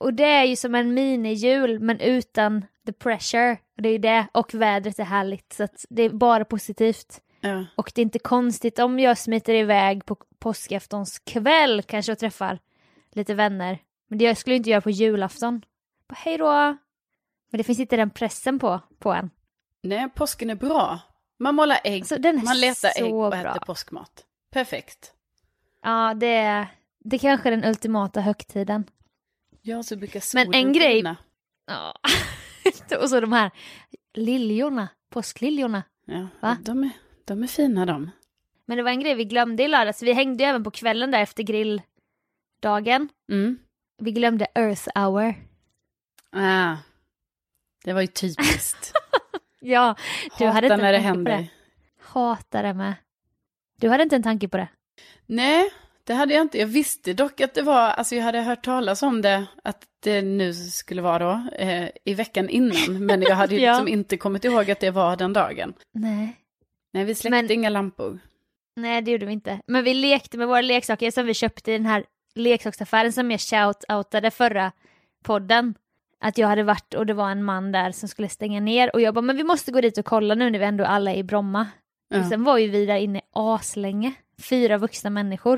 Och 0.00 0.14
det 0.14 0.24
är 0.24 0.44
ju 0.44 0.56
som 0.56 0.74
en 0.74 0.94
mini-jul, 0.98 1.80
men 1.80 2.00
utan 2.00 2.64
the 2.86 2.92
pressure. 2.92 3.56
Det 3.76 3.88
är 3.88 3.92
ju 3.92 3.98
det. 3.98 4.26
Och 4.32 4.54
vädret 4.54 4.98
är 4.98 5.04
härligt, 5.04 5.52
så 5.52 5.62
att 5.62 5.84
det 5.90 6.02
är 6.02 6.10
bara 6.10 6.44
positivt. 6.44 7.20
Ja. 7.40 7.66
Och 7.76 7.92
det 7.94 8.00
är 8.00 8.02
inte 8.02 8.18
konstigt 8.18 8.78
om 8.78 8.98
jag 8.98 9.18
smiter 9.18 9.54
iväg 9.54 10.04
på 10.04 10.16
påskaftons 10.38 11.18
kväll 11.18 11.82
kanske 11.82 12.12
och 12.12 12.18
träffar 12.18 12.58
lite 13.12 13.34
vänner. 13.34 13.78
Men 14.08 14.18
det 14.18 14.34
skulle 14.34 14.54
jag 14.54 14.60
inte 14.60 14.70
göra 14.70 14.80
på 14.80 14.90
julafton. 14.90 15.64
Bara, 16.08 16.14
Hej 16.14 16.38
då! 16.38 16.52
Men 17.50 17.58
det 17.58 17.64
finns 17.64 17.80
inte 17.80 17.96
den 17.96 18.10
pressen 18.10 18.58
på, 18.58 18.80
på 18.98 19.12
en. 19.12 19.30
Nej, 19.82 20.08
påsken 20.14 20.50
är 20.50 20.54
bra. 20.54 20.98
Man 21.38 21.54
målar 21.54 21.80
ägg, 21.84 22.00
Alltså, 22.02 22.14
är 22.14 22.44
man 22.44 22.60
letar 22.60 22.90
ägg 22.96 23.14
och 23.14 23.30
bra. 23.30 23.50
äter 23.50 23.60
påskmat. 23.66 24.24
Perfekt. 24.50 25.12
Ja, 25.82 26.14
det 26.14 26.26
är, 26.26 26.66
det 26.98 27.16
är 27.16 27.20
kanske 27.20 27.50
den 27.50 27.64
ultimata 27.64 28.20
högtiden. 28.20 28.84
Ja, 29.62 29.82
så 29.82 29.96
brukar 29.96 30.34
Men 30.34 30.54
en 30.54 30.72
grej-. 30.72 31.16
Ja. 31.66 31.94
och 33.02 33.10
så 33.10 33.20
de 33.20 33.32
här 33.32 33.50
liljorna, 34.14 34.88
påskliljorna. 35.10 35.82
Ja, 36.06 36.28
Va? 36.40 36.56
de 36.60 36.84
är, 36.84 36.90
de 37.24 37.42
är 37.42 37.46
fina 37.46 37.86
de. 37.86 38.10
Men 38.66 38.76
det 38.76 38.82
var 38.82 38.90
en 38.90 39.00
grej 39.00 39.14
vi 39.14 39.24
glömde 39.24 39.62
i 39.62 39.68
lördags. 39.68 40.02
Vi 40.02 40.12
hängde 40.12 40.44
ju 40.44 40.50
även 40.50 40.64
på 40.64 40.70
kvällen 40.70 41.10
där 41.10 41.20
efter 41.20 41.42
grilldagen. 41.42 43.08
Mm. 43.32 43.58
Vi 43.98 44.12
glömde 44.12 44.46
Earth 44.54 44.88
hour. 44.94 45.34
Ah, 46.32 46.76
det 47.84 47.92
var 47.92 48.00
ju 48.00 48.06
typiskt. 48.06 48.92
Ja, 49.62 49.94
du 50.38 50.44
Hatar 50.44 50.52
hade 50.54 50.66
inte 50.66 50.76
när 50.76 50.92
det 50.92 50.98
händer. 50.98 51.32
det. 51.38 51.48
Hatar 52.02 52.62
det 52.62 52.74
med. 52.74 52.94
Du 53.80 53.88
hade 53.88 54.02
inte 54.02 54.16
en 54.16 54.22
tanke 54.22 54.48
på 54.48 54.56
det? 54.56 54.68
Nej, 55.26 55.70
det 56.04 56.14
hade 56.14 56.34
jag 56.34 56.40
inte. 56.40 56.58
Jag 56.58 56.66
visste 56.66 57.12
dock 57.12 57.40
att 57.40 57.54
det 57.54 57.62
var, 57.62 57.88
alltså 57.90 58.14
jag 58.14 58.22
hade 58.24 58.40
hört 58.42 58.64
talas 58.64 59.02
om 59.02 59.22
det, 59.22 59.46
att 59.64 59.82
det 60.02 60.22
nu 60.22 60.54
skulle 60.54 61.02
vara 61.02 61.18
då, 61.18 61.56
eh, 61.56 61.88
i 62.04 62.14
veckan 62.14 62.48
innan. 62.48 63.06
Men 63.06 63.22
jag 63.22 63.34
hade 63.36 63.54
ju 63.54 63.60
Ja. 63.64 63.72
liksom 63.72 63.88
inte 63.88 64.16
kommit 64.16 64.44
ihåg 64.44 64.70
att 64.70 64.80
det 64.80 64.90
var 64.90 65.16
den 65.16 65.32
dagen. 65.32 65.74
Nej. 65.92 66.36
Nej, 66.92 67.04
vi 67.04 67.14
släckte 67.14 67.42
Men- 67.42 67.52
inga 67.52 67.68
lampor. 67.68 68.18
Nej, 68.76 69.02
det 69.02 69.10
gjorde 69.10 69.26
vi 69.26 69.32
inte. 69.32 69.60
Men 69.66 69.84
vi 69.84 69.94
lekte 69.94 70.38
med 70.38 70.48
våra 70.48 70.60
leksaker 70.60 71.10
som 71.10 71.26
vi 71.26 71.34
köpte 71.34 71.70
i 71.72 71.74
den 71.78 71.86
här 71.86 72.04
leksaksaffären 72.34 73.12
som 73.12 73.30
jag 73.30 73.38
shout-outade 73.40 74.30
förra 74.30 74.72
podden. 75.24 75.74
Att 76.20 76.38
jag 76.38 76.48
hade 76.48 76.62
varit 76.62 76.94
och 76.94 77.06
det 77.06 77.14
var 77.14 77.30
en 77.30 77.44
man 77.44 77.72
där 77.72 77.92
som 77.92 78.08
skulle 78.08 78.28
stänga 78.28 78.60
ner 78.60 78.94
och 78.94 79.00
jag 79.00 79.14
bara, 79.14 79.20
men 79.22 79.36
vi 79.36 79.44
måste 79.44 79.72
gå 79.72 79.80
dit 79.80 79.98
och 79.98 80.04
kolla 80.04 80.34
nu 80.34 80.50
när 80.50 80.58
vi 80.58 80.64
ändå 80.64 80.84
alla 80.84 81.10
är 81.12 81.16
i 81.16 81.22
Bromma. 81.22 81.66
Ja. 82.08 82.20
Och 82.20 82.26
sen 82.26 82.44
var 82.44 82.58
ju 82.58 82.68
vi 82.68 82.86
där 82.86 82.96
inne 82.96 83.20
aslänge, 83.32 84.12
fyra 84.42 84.78
vuxna 84.78 85.10
människor 85.10 85.56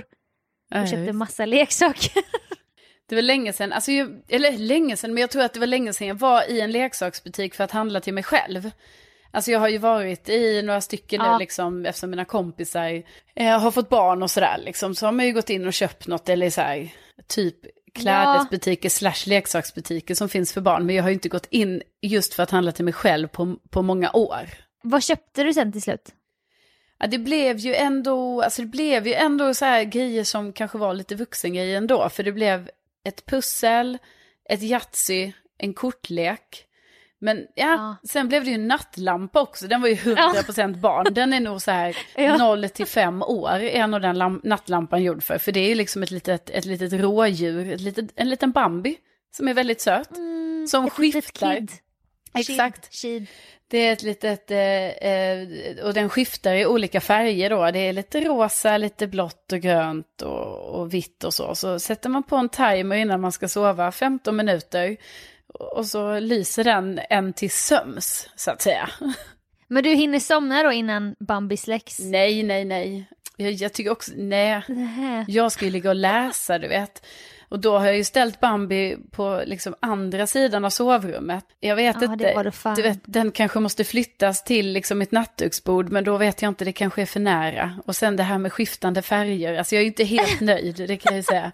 och 0.70 0.76
Ja, 0.78 0.86
köpte 0.86 1.12
massa 1.12 1.46
leksaker. 1.46 2.12
Det 3.08 3.14
var 3.14 3.22
länge 3.22 3.52
sedan, 3.52 3.72
alltså 3.72 3.92
jag, 3.92 4.22
eller 4.28 4.58
länge 4.58 4.96
sedan, 4.96 5.14
men 5.14 5.20
jag 5.20 5.30
tror 5.30 5.42
att 5.42 5.52
det 5.54 5.60
var 5.60 5.66
länge 5.66 5.92
sedan 5.92 6.08
jag 6.08 6.14
var 6.14 6.50
i 6.50 6.60
en 6.60 6.70
leksaksbutik 6.72 7.54
för 7.54 7.64
att 7.64 7.70
handla 7.70 8.00
till 8.00 8.14
mig 8.14 8.22
själv. 8.22 8.70
Alltså 9.32 9.50
jag 9.50 9.60
har 9.60 9.68
ju 9.68 9.78
varit 9.78 10.28
i 10.28 10.62
några 10.62 10.80
stycken 10.80 11.20
Ja. 11.24 11.32
nu 11.32 11.38
liksom, 11.38 11.86
eftersom 11.86 12.10
mina 12.10 12.24
kompisar 12.24 13.02
eh, 13.34 13.58
har 13.58 13.70
fått 13.70 13.88
barn 13.88 14.22
och 14.22 14.30
sådär 14.30 14.58
liksom, 14.64 14.94
så 14.94 15.06
har 15.06 15.12
man 15.12 15.26
ju 15.26 15.32
gått 15.32 15.50
in 15.50 15.66
och 15.66 15.72
köpt 15.72 16.06
något, 16.06 16.28
eller 16.28 16.50
så 16.50 16.60
här, 16.60 16.88
typ 17.26 17.56
klädesbutiker 17.94 18.88
slash 18.88 19.26
leksaksbutiker 19.26 20.14
som 20.14 20.28
finns 20.28 20.52
för 20.52 20.60
barn, 20.60 20.86
men 20.86 20.96
jag 20.96 21.02
har 21.02 21.10
ju 21.10 21.14
inte 21.14 21.28
gått 21.28 21.46
in 21.50 21.82
just 22.02 22.34
för 22.34 22.42
att 22.42 22.50
handla 22.50 22.72
till 22.72 22.84
mig 22.84 22.94
själv 22.94 23.28
på, 23.28 23.56
på 23.70 23.82
många 23.82 24.10
år. 24.12 24.48
Vad 24.82 25.02
köpte 25.02 25.42
du 25.42 25.54
sen 25.54 25.72
till 25.72 25.82
slut? 25.82 26.14
Ja, 26.98 27.06
det 27.06 27.18
blev 27.18 27.58
ju 27.58 27.74
ändå, 27.74 28.42
alltså 28.42 28.62
det 28.62 28.68
blev 28.68 29.06
ju 29.06 29.14
ändå 29.14 29.54
så 29.54 29.64
här 29.64 29.84
grejer 29.84 30.24
som 30.24 30.52
kanske 30.52 30.78
var 30.78 30.94
lite 30.94 31.14
vuxengrejer 31.14 31.76
ändå. 31.76 32.08
För 32.08 32.22
det 32.22 32.32
blev 32.32 32.70
ett 33.04 33.26
pussel, 33.26 33.98
ett 34.48 34.62
Yatzy, 34.62 35.32
en 35.58 35.74
kortlek. 35.74 36.66
Men 37.22 37.46
ja, 37.54 37.66
Ja. 37.72 37.96
sen 38.08 38.28
blev 38.28 38.44
det 38.44 38.50
ju 38.50 38.58
nattlampa 38.58 39.40
också. 39.40 39.66
Den 39.66 39.80
var 39.80 39.88
ju 39.88 39.94
100% 39.94 40.80
barn. 40.80 41.14
Den 41.14 41.32
är 41.32 41.40
nog 41.40 41.62
så 41.62 41.70
här 41.70 41.96
Ja. 42.16 42.36
0 42.36 42.68
till 42.68 42.86
5 42.86 43.22
år 43.22 43.50
är 43.60 43.86
nog 43.86 44.02
den 44.02 44.16
lam- 44.16 44.40
nattlampan 44.44 45.02
gjord 45.02 45.22
för. 45.22 45.38
För 45.38 45.52
det 45.52 45.60
är 45.60 45.68
ju 45.68 45.74
liksom 45.74 46.02
ett 46.02 46.10
litet, 46.10 46.50
ett 46.50 46.64
litet 46.64 46.92
rådjur, 46.92 47.72
ett 47.72 47.80
litet, 47.80 48.06
en 48.16 48.28
liten 48.28 48.52
Bambi 48.52 48.96
som 49.36 49.48
är 49.48 49.54
väldigt 49.54 49.80
söt. 49.80 50.08
som 50.68 50.84
Ett 50.86 50.98
litet 50.98 51.24
skiftar. 51.24 51.54
kid. 51.54 51.70
Exakt. 52.34 52.90
Kid. 52.90 53.00
kid. 53.00 53.26
Det 53.68 53.78
är 53.78 53.92
ett 53.92 54.02
litet, 54.02 54.50
eh, 54.50 54.58
eh, 55.10 55.48
och 55.84 55.94
den 55.94 56.08
skiftar 56.08 56.54
i 56.54 56.66
olika 56.66 57.00
färger 57.00 57.50
då. 57.50 57.70
Det 57.70 57.78
är 57.78 57.92
lite 57.92 58.20
rosa, 58.20 58.76
lite 58.76 59.06
blått 59.06 59.52
och 59.52 59.58
grönt 59.60 60.22
och, 60.22 60.80
och 60.80 60.94
vitt 60.94 61.24
och 61.24 61.34
så. 61.34 61.54
Så 61.54 61.78
sätter 61.78 62.08
man 62.10 62.22
på 62.22 62.36
en 62.36 62.48
timer 62.48 62.96
innan 62.96 63.20
man 63.20 63.32
ska 63.32 63.48
sova, 63.48 63.92
15 63.92 64.36
minuter. 64.36 64.96
Och 65.52 65.86
så 65.86 66.18
lyser 66.18 66.64
den 66.64 67.00
en 67.10 67.32
till 67.32 67.50
söms, 67.50 68.28
så 68.36 68.50
att 68.50 68.62
säga. 68.62 68.90
Men 69.68 69.82
du 69.82 69.90
hinner 69.90 70.18
somna 70.18 70.62
då 70.62 70.72
innan 70.72 71.14
Bambi 71.20 71.56
släcks? 71.56 71.98
Nej, 71.98 72.42
nej, 72.42 72.64
nej. 72.64 73.08
Jag, 73.36 73.52
jag 73.52 73.72
tycker 73.72 73.90
också, 73.90 74.12
nej. 74.16 74.62
Nähä. 74.68 75.24
Jag 75.28 75.52
ska 75.52 75.64
ju 75.64 75.70
ligga 75.70 75.90
och 75.90 75.96
läsa, 75.96 76.58
du 76.58 76.68
vet. 76.68 77.06
Och 77.48 77.60
då 77.60 77.78
har 77.78 77.86
jag 77.86 77.96
ju 77.96 78.04
ställt 78.04 78.40
Bambi 78.40 78.96
på 79.10 79.42
liksom 79.46 79.74
andra 79.80 80.26
sidan 80.26 80.64
av 80.64 80.70
sovrummet. 80.70 81.44
Jag 81.60 81.76
vet 81.76 81.96
Ja, 82.02 82.12
inte, 82.12 82.52
du 82.76 82.82
vet, 82.82 82.98
den 83.04 83.32
kanske 83.32 83.60
måste 83.60 83.84
flyttas 83.84 84.44
till 84.44 84.72
liksom 84.72 84.98
mitt 84.98 85.12
nattduksbord, 85.12 85.88
men 85.90 86.04
då 86.04 86.16
vet 86.16 86.42
jag 86.42 86.48
inte, 86.48 86.64
det 86.64 86.72
kanske 86.72 87.02
är 87.02 87.06
för 87.06 87.20
nära. 87.20 87.72
Och 87.86 87.96
sen 87.96 88.16
det 88.16 88.22
här 88.22 88.38
med 88.38 88.52
skiftande 88.52 89.02
färger, 89.02 89.58
alltså 89.58 89.74
jag 89.74 89.80
är 89.80 89.84
ju 89.84 89.88
inte 89.88 90.04
helt 90.04 90.40
nöjd, 90.40 90.76
det 90.76 90.96
kan 90.96 91.12
jag 91.12 91.16
ju 91.16 91.22
säga. 91.22 91.52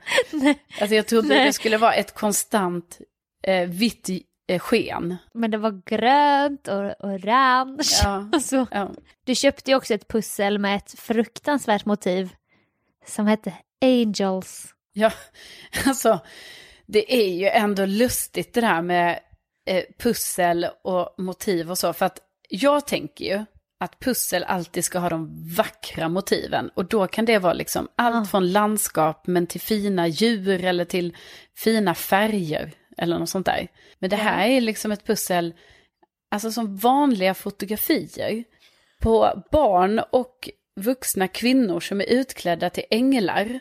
Alltså 0.81 0.95
jag 0.95 1.07
trodde 1.07 1.29
Nej. 1.29 1.47
det 1.47 1.53
skulle 1.53 1.77
vara 1.77 1.95
ett 1.95 2.15
konstant 2.15 2.99
eh, 3.43 3.69
vitt 3.69 4.09
eh, 4.49 4.59
sken. 4.59 5.17
Men 5.35 5.51
det 5.51 5.59
var 5.59 5.83
grönt 5.87 6.69
och 6.69 6.95
orange. 7.11 7.83
Ja. 8.03 8.29
Alltså, 8.33 8.67
Ja. 8.71 8.91
du 9.25 9.35
köpte 9.35 9.71
ju 9.71 9.77
också 9.77 9.95
ett 9.95 10.09
pussel 10.09 10.59
med 10.59 10.77
ett 10.77 10.95
fruktansvärt 11.01 11.85
motiv 11.85 12.33
som 13.07 13.27
hette 13.27 13.53
Angels. 13.83 14.75
Ja, 14.93 15.13
alltså 15.87 16.21
det 16.87 17.15
är 17.15 17.35
ju 17.35 17.47
ändå 17.49 17.85
lustigt 17.87 18.55
det 18.55 18.61
där 18.61 18.83
med 18.83 19.19
eh, 19.71 19.83
pussel 19.99 20.67
och 20.85 21.15
motiv 21.19 21.71
och 21.71 21.79
så. 21.79 21.93
För 21.93 22.07
att 22.07 22.19
jag 22.49 22.87
tänker 22.87 23.25
ju 23.25 23.45
att 23.81 23.99
pussel 23.99 24.45
alltid 24.45 24.85
ska 24.85 24.99
ha 24.99 25.09
de 25.09 25.55
vackra 25.57 26.09
motiven. 26.09 26.71
Och 26.75 26.85
då 26.85 27.07
kan 27.07 27.25
det 27.25 27.39
vara 27.39 27.53
liksom 27.53 27.89
allt 27.97 28.15
Ja. 28.15 28.25
från 28.25 28.53
landskap 28.53 29.27
men 29.27 29.47
till 29.47 29.61
fina 29.61 30.07
djur 30.09 30.65
eller 30.65 30.85
till 30.85 31.17
fina 31.57 31.95
färger 31.95 32.73
eller 32.99 33.19
något 33.19 33.29
sånt 33.29 33.47
där. 33.47 33.69
Men 33.99 34.11
det 34.11 34.17
här 34.17 34.49
är 34.49 34.61
liksom 34.61 34.93
ett 34.93 35.07
pussel, 35.07 35.55
alltså 36.31 36.51
som 36.51 36.77
vanliga 36.77 37.35
fotografier 37.35 38.45
på 39.03 39.43
barn 39.53 40.01
och 40.13 40.51
vuxna 40.81 41.29
kvinnor 41.29 41.81
som 41.81 42.01
är 42.01 42.05
utklädda 42.05 42.71
till 42.71 42.85
änglar. 42.91 43.61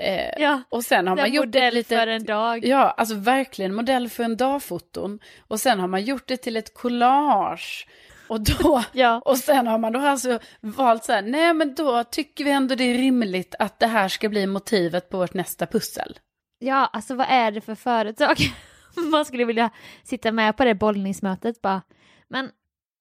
Eh, 0.00 0.30
Ja, 0.38 0.62
och 0.68 0.84
sen 0.84 1.08
har 1.08 1.16
man 1.16 1.32
gjort 1.32 1.46
modell 1.46 1.66
ett 1.68 1.74
litet, 1.74 1.98
för 1.98 2.06
en 2.06 2.24
dag. 2.24 2.64
Ja, 2.64 2.90
alltså 2.90 3.14
verkligen 3.14 3.74
modell 3.74 4.08
för 4.08 4.24
en 4.24 4.36
dag-foton. 4.36 5.18
Och 5.48 5.60
sen 5.60 5.80
har 5.80 5.88
man 5.88 6.04
gjort 6.04 6.26
det 6.28 6.36
till 6.36 6.56
ett 6.56 6.74
collage. 6.74 7.86
Och, 8.28 8.40
då, 8.40 8.82
Ja. 8.92 9.22
och 9.24 9.36
sen 9.38 9.66
har 9.66 9.78
man 9.78 9.92
då 9.92 10.00
alltså 10.00 10.38
valt 10.60 11.04
så 11.04 11.12
här, 11.12 11.22
nej 11.22 11.54
men 11.54 11.74
då 11.74 12.04
tycker 12.04 12.44
vi 12.44 12.50
ändå 12.50 12.74
det 12.74 12.84
är 12.84 12.94
rimligt 12.94 13.54
att 13.58 13.78
det 13.78 13.86
här 13.86 14.08
ska 14.08 14.28
bli 14.28 14.46
motivet 14.46 15.08
på 15.08 15.16
vårt 15.18 15.34
nästa 15.34 15.66
pussel. 15.66 16.18
Ja, 16.58 16.90
alltså 16.92 17.14
vad 17.14 17.26
är 17.30 17.50
det 17.50 17.60
för 17.60 17.74
företag? 17.74 18.36
Man 19.10 19.24
skulle 19.24 19.44
vilja 19.44 19.70
sitta 20.02 20.32
med 20.32 20.56
på 20.56 20.64
det 20.64 20.74
bollningsmötet 20.74 21.62
bara. 21.62 21.82
Men 22.28 22.50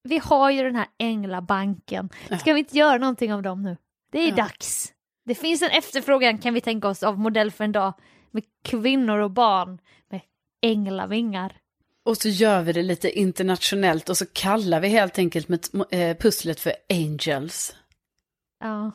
vi 0.04 0.18
har 0.18 0.50
ju 0.52 0.64
den 0.64 0.76
här 0.76 0.88
Änglabanken. 0.98 2.10
Ska 2.40 2.54
vi 2.54 2.60
inte 2.60 2.78
göra 2.78 2.98
någonting 2.98 3.34
av 3.34 3.42
dem 3.42 3.64
nu? 3.64 3.78
Det 4.12 4.20
är 4.20 4.30
Ja. 4.30 4.36
dags. 4.36 4.94
Det 5.26 5.36
finns 5.36 5.62
en 5.62 5.70
efterfrågan 5.70 6.38
kan 6.38 6.54
vi 6.54 6.62
tänka 6.62 6.88
oss 6.88 7.04
av 7.04 7.20
modell 7.20 7.52
för 7.52 7.64
en 7.64 7.72
dag 7.72 7.94
med 8.32 8.44
kvinnor 8.64 9.20
och 9.20 9.32
barn 9.32 9.80
med 10.10 10.22
änglavingar. 10.62 11.58
Och 12.04 12.18
så 12.18 12.30
gör 12.30 12.62
vi 12.62 12.74
det 12.74 12.84
lite 12.84 13.20
internationellt 13.20 14.10
och 14.10 14.18
så 14.18 14.26
kallar 14.34 14.80
vi 14.80 14.88
helt 14.88 15.18
enkelt 15.18 15.48
med 15.50 15.68
eh, 15.92 16.18
pusslet 16.18 16.60
för 16.60 16.74
Angels. 16.90 17.76
Ja, 18.60 18.92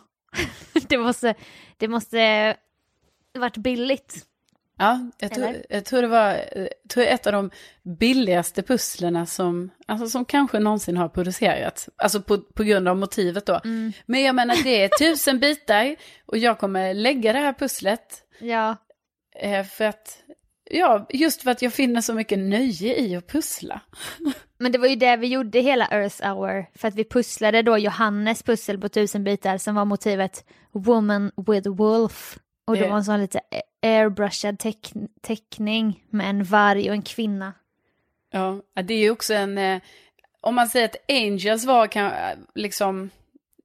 det 0.89 0.99
måste, 0.99 1.35
det 1.77 1.89
måste 1.89 2.57
varit 3.39 3.57
billigt. 3.57 4.27
Ja, 4.79 5.11
jag 5.19 5.33
tror, 5.35 5.57
jag 5.69 5.85
tror 5.85 6.03
det 6.03 6.09
var 6.09 6.31
eh, 6.53 6.67
tror 6.89 7.05
ett 7.05 7.27
av 7.27 7.33
de 7.33 7.51
billigaste 7.83 8.63
pusslerna 8.63 9.27
som, 9.27 9.71
alltså 9.87 10.07
som 10.09 10.25
kanske 10.25 10.59
någonsin 10.59 10.97
har 10.97 11.09
producerats. 11.09 11.89
Alltså 11.97 12.23
på, 12.23 12.39
på 12.39 12.63
grund 12.63 12.89
av 12.89 12.97
motivet 12.97 13.47
då. 13.47 13.61
Mm. 13.65 13.93
Men 14.07 14.23
jag 14.23 14.35
menar 14.35 14.57
det 14.65 14.85
är 14.85 14.89
tusen 14.89 15.39
bitar 15.39 15.97
och 16.27 16.39
jag 16.39 16.59
kommer 16.59 16.95
lägga 16.95 17.33
det 17.33 17.39
här 17.39 17.53
pusslet 17.53 18.23
Ja, 18.39 18.77
eh, 19.41 19.65
för 19.65 19.85
att, 19.85 20.19
ja, 20.71 21.07
just 21.11 21.43
för 21.43 21.51
att 21.51 21.63
jag 21.63 21.73
finner 21.73 22.01
så 22.01 22.15
mycket 22.15 22.39
nöje 22.39 23.01
i 23.01 23.17
att 23.17 23.27
pussla. 23.29 23.81
men 24.59 24.73
det 24.73 24.79
var 24.79 24.87
ju 24.89 24.97
det 24.97 25.17
vi 25.17 25.27
gjorde 25.27 25.61
hela 25.61 25.87
Earth 25.91 26.27
Hour. 26.29 26.67
För 26.79 26.89
att 26.89 26.95
vi 26.95 27.05
pusslade 27.05 27.63
då 27.63 27.79
Johannes 27.79 28.43
pussel 28.43 28.79
på 28.81 28.89
tusen 28.89 29.25
bitar 29.25 29.59
som 29.59 29.75
var 29.75 29.85
motivet 29.85 30.45
Woman 30.73 31.31
with 31.47 31.69
Wolf. 31.69 32.39
Och 32.67 32.75
det 32.75 32.81
Det- 32.83 32.89
var 32.89 32.97
en 32.97 33.05
sån 33.05 33.21
lite 33.21 33.41
airbrushad 33.85 34.59
teck 34.59 34.93
teckning 35.23 36.05
med 36.11 36.31
en 36.31 36.45
varg 36.45 36.89
och 36.89 36.95
en 36.95 37.03
kvinna. 37.03 37.53
Ja, 38.31 38.61
det 38.83 38.95
är 38.95 38.99
ju 38.99 39.11
också 39.11 39.35
en, 39.35 39.59
eh, 39.59 39.81
om 40.41 40.55
man 40.55 40.69
säger 40.69 40.89
att 40.89 41.11
Angels 41.11 41.65
var 41.65 41.87
kan, 41.87 42.07
eh, 42.07 42.37
liksom, 42.55 43.11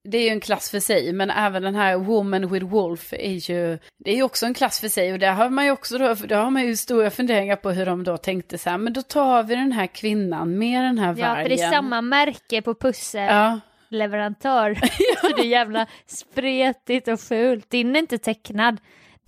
det 0.03 0.17
är 0.17 0.23
ju 0.23 0.29
en 0.29 0.39
klass 0.39 0.69
för 0.69 0.79
sig, 0.79 1.13
men 1.13 1.29
även 1.29 1.63
den 1.63 1.75
här 1.75 1.97
Woman 1.97 2.49
with 2.53 2.65
Wolf 2.65 3.13
är 3.13 3.51
ju, 3.51 3.79
det 3.97 4.11
är 4.11 4.15
ju 4.15 4.23
också 4.23 4.45
en 4.45 4.53
klass 4.53 4.79
för 4.79 4.87
sig. 4.87 5.13
Och 5.13 5.19
där 5.19 5.33
har 5.33 5.49
man 5.49 5.65
ju 5.65 5.71
också 5.71 5.97
då, 5.97 6.13
då 6.13 6.35
har 6.35 6.49
man 6.49 6.65
ju 6.65 6.75
stora 6.75 7.09
funderingar 7.09 7.55
på 7.55 7.71
hur 7.71 7.85
de 7.85 8.03
då 8.03 8.17
tänkte 8.17 8.57
så 8.57 8.69
här, 8.69 8.77
men 8.77 8.93
då 8.93 9.01
tar 9.01 9.43
vi 9.43 9.55
den 9.55 9.71
här 9.71 9.87
kvinnan 9.87 10.57
med 10.57 10.83
den 10.83 10.97
här 10.97 11.13
vargen. 11.13 11.37
Ja, 11.37 11.43
för 11.43 11.49
det 11.49 11.61
är 11.61 11.71
samma 11.71 12.01
märke 12.01 12.61
på 12.61 12.75
pussel. 12.75 13.27
Ja, 13.27 13.59
leverantör. 13.89 14.75
Så 15.21 15.35
det 15.35 15.41
är 15.41 15.49
jävla 15.49 15.87
spretigt 16.05 17.07
och 17.07 17.19
fult. 17.19 17.69
Din 17.69 17.95
är 17.95 17.99
inte 17.99 18.17
tecknad. 18.17 18.77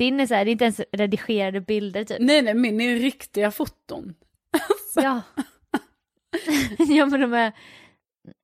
Din 0.02 0.20
är 0.20 0.28
så 0.28 0.34
här, 0.34 0.46
det 0.46 0.50
är 0.50 0.52
inte 0.52 0.64
ens 0.64 0.82
redigerade 0.92 1.62
bilder 1.62 2.04
typ. 2.04 2.18
nej 2.20 2.42
nej, 2.42 2.54
min 2.54 2.82
är 2.82 2.96
riktiga 2.96 3.52
foton. 3.52 4.14
Ja. 4.96 5.22
ja 6.78 7.06
men 7.06 7.22
de 7.22 7.34
är 7.34 7.54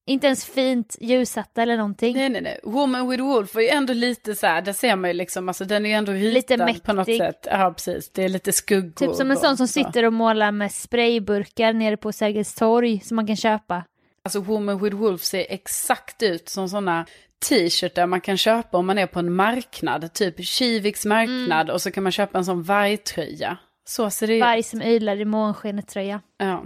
inte 0.06 0.28
ens 0.28 0.46
fint 0.46 0.96
ljussatta 1.02 1.62
eller 1.62 1.78
någonting. 1.78 2.16
Nej 2.16 2.30
nej 2.30 2.42
nej, 2.42 2.60
Woman 2.64 3.10
with 3.10 3.24
Wolf 3.24 3.56
är 3.56 3.62
ju 3.62 3.68
ändå 3.68 3.94
lite 3.94 4.36
så 4.36 4.48
här, 4.48 4.62
där 4.62 4.74
ser 4.74 4.96
man 4.96 5.10
ju 5.10 5.14
liksom, 5.14 5.48
alltså 5.48 5.66
den 5.66 5.86
är 5.86 5.90
ju 5.90 5.96
ändå 5.96 6.12
ritad 6.12 6.68
Lite 6.68 6.82
på 6.82 6.94
något 6.94 7.18
sätt. 7.18 7.48
Ja 7.52 7.74
precis, 7.74 8.12
det 8.12 8.24
är 8.24 8.30
lite 8.30 8.52
skuggor. 8.52 9.08
Typ 9.08 9.16
som 9.16 9.32
en 9.32 9.38
sån 9.38 9.58
som 9.58 9.68
så. 9.68 9.74
sitter 9.74 10.04
och 10.04 10.14
målar 10.14 10.52
med 10.52 10.72
sprayburkar 10.72 11.74
nere 11.74 11.98
på 11.98 12.12
Sergels 12.12 12.56
torg 12.56 13.00
som 13.00 13.16
man 13.16 13.28
kan 13.28 13.36
köpa. 13.36 13.84
Alltså 14.24 14.40
Woman 14.40 14.84
with 14.84 14.96
Wolf 14.96 15.24
ser 15.24 15.46
exakt 15.50 16.24
ut 16.24 16.50
som 16.50 16.70
sådana 16.70 17.06
t-shirtar 17.46 18.08
man 18.08 18.22
kan 18.22 18.38
köpa 18.38 18.78
om 18.78 18.86
man 18.86 18.98
är 18.98 19.08
på 19.08 19.20
en 19.20 19.34
marknad. 19.34 20.14
Typ 20.14 20.46
Kiviks 20.46 21.06
marknad 21.06 21.62
Mm. 21.62 21.74
och 21.74 21.82
så 21.82 21.92
kan 21.92 22.04
man 22.04 22.12
köpa 22.12 22.38
en 22.38 22.46
sån 22.46 22.64
vargtröja. 22.64 23.58
Så 23.88 24.10
ser 24.10 24.28
det. 24.28 24.40
Varg 24.40 24.64
som 24.64 24.82
ylar 24.82 25.22
i 25.22 25.26
månskenet 25.26 25.88
tröja. 25.88 26.22
Ja. 26.38 26.66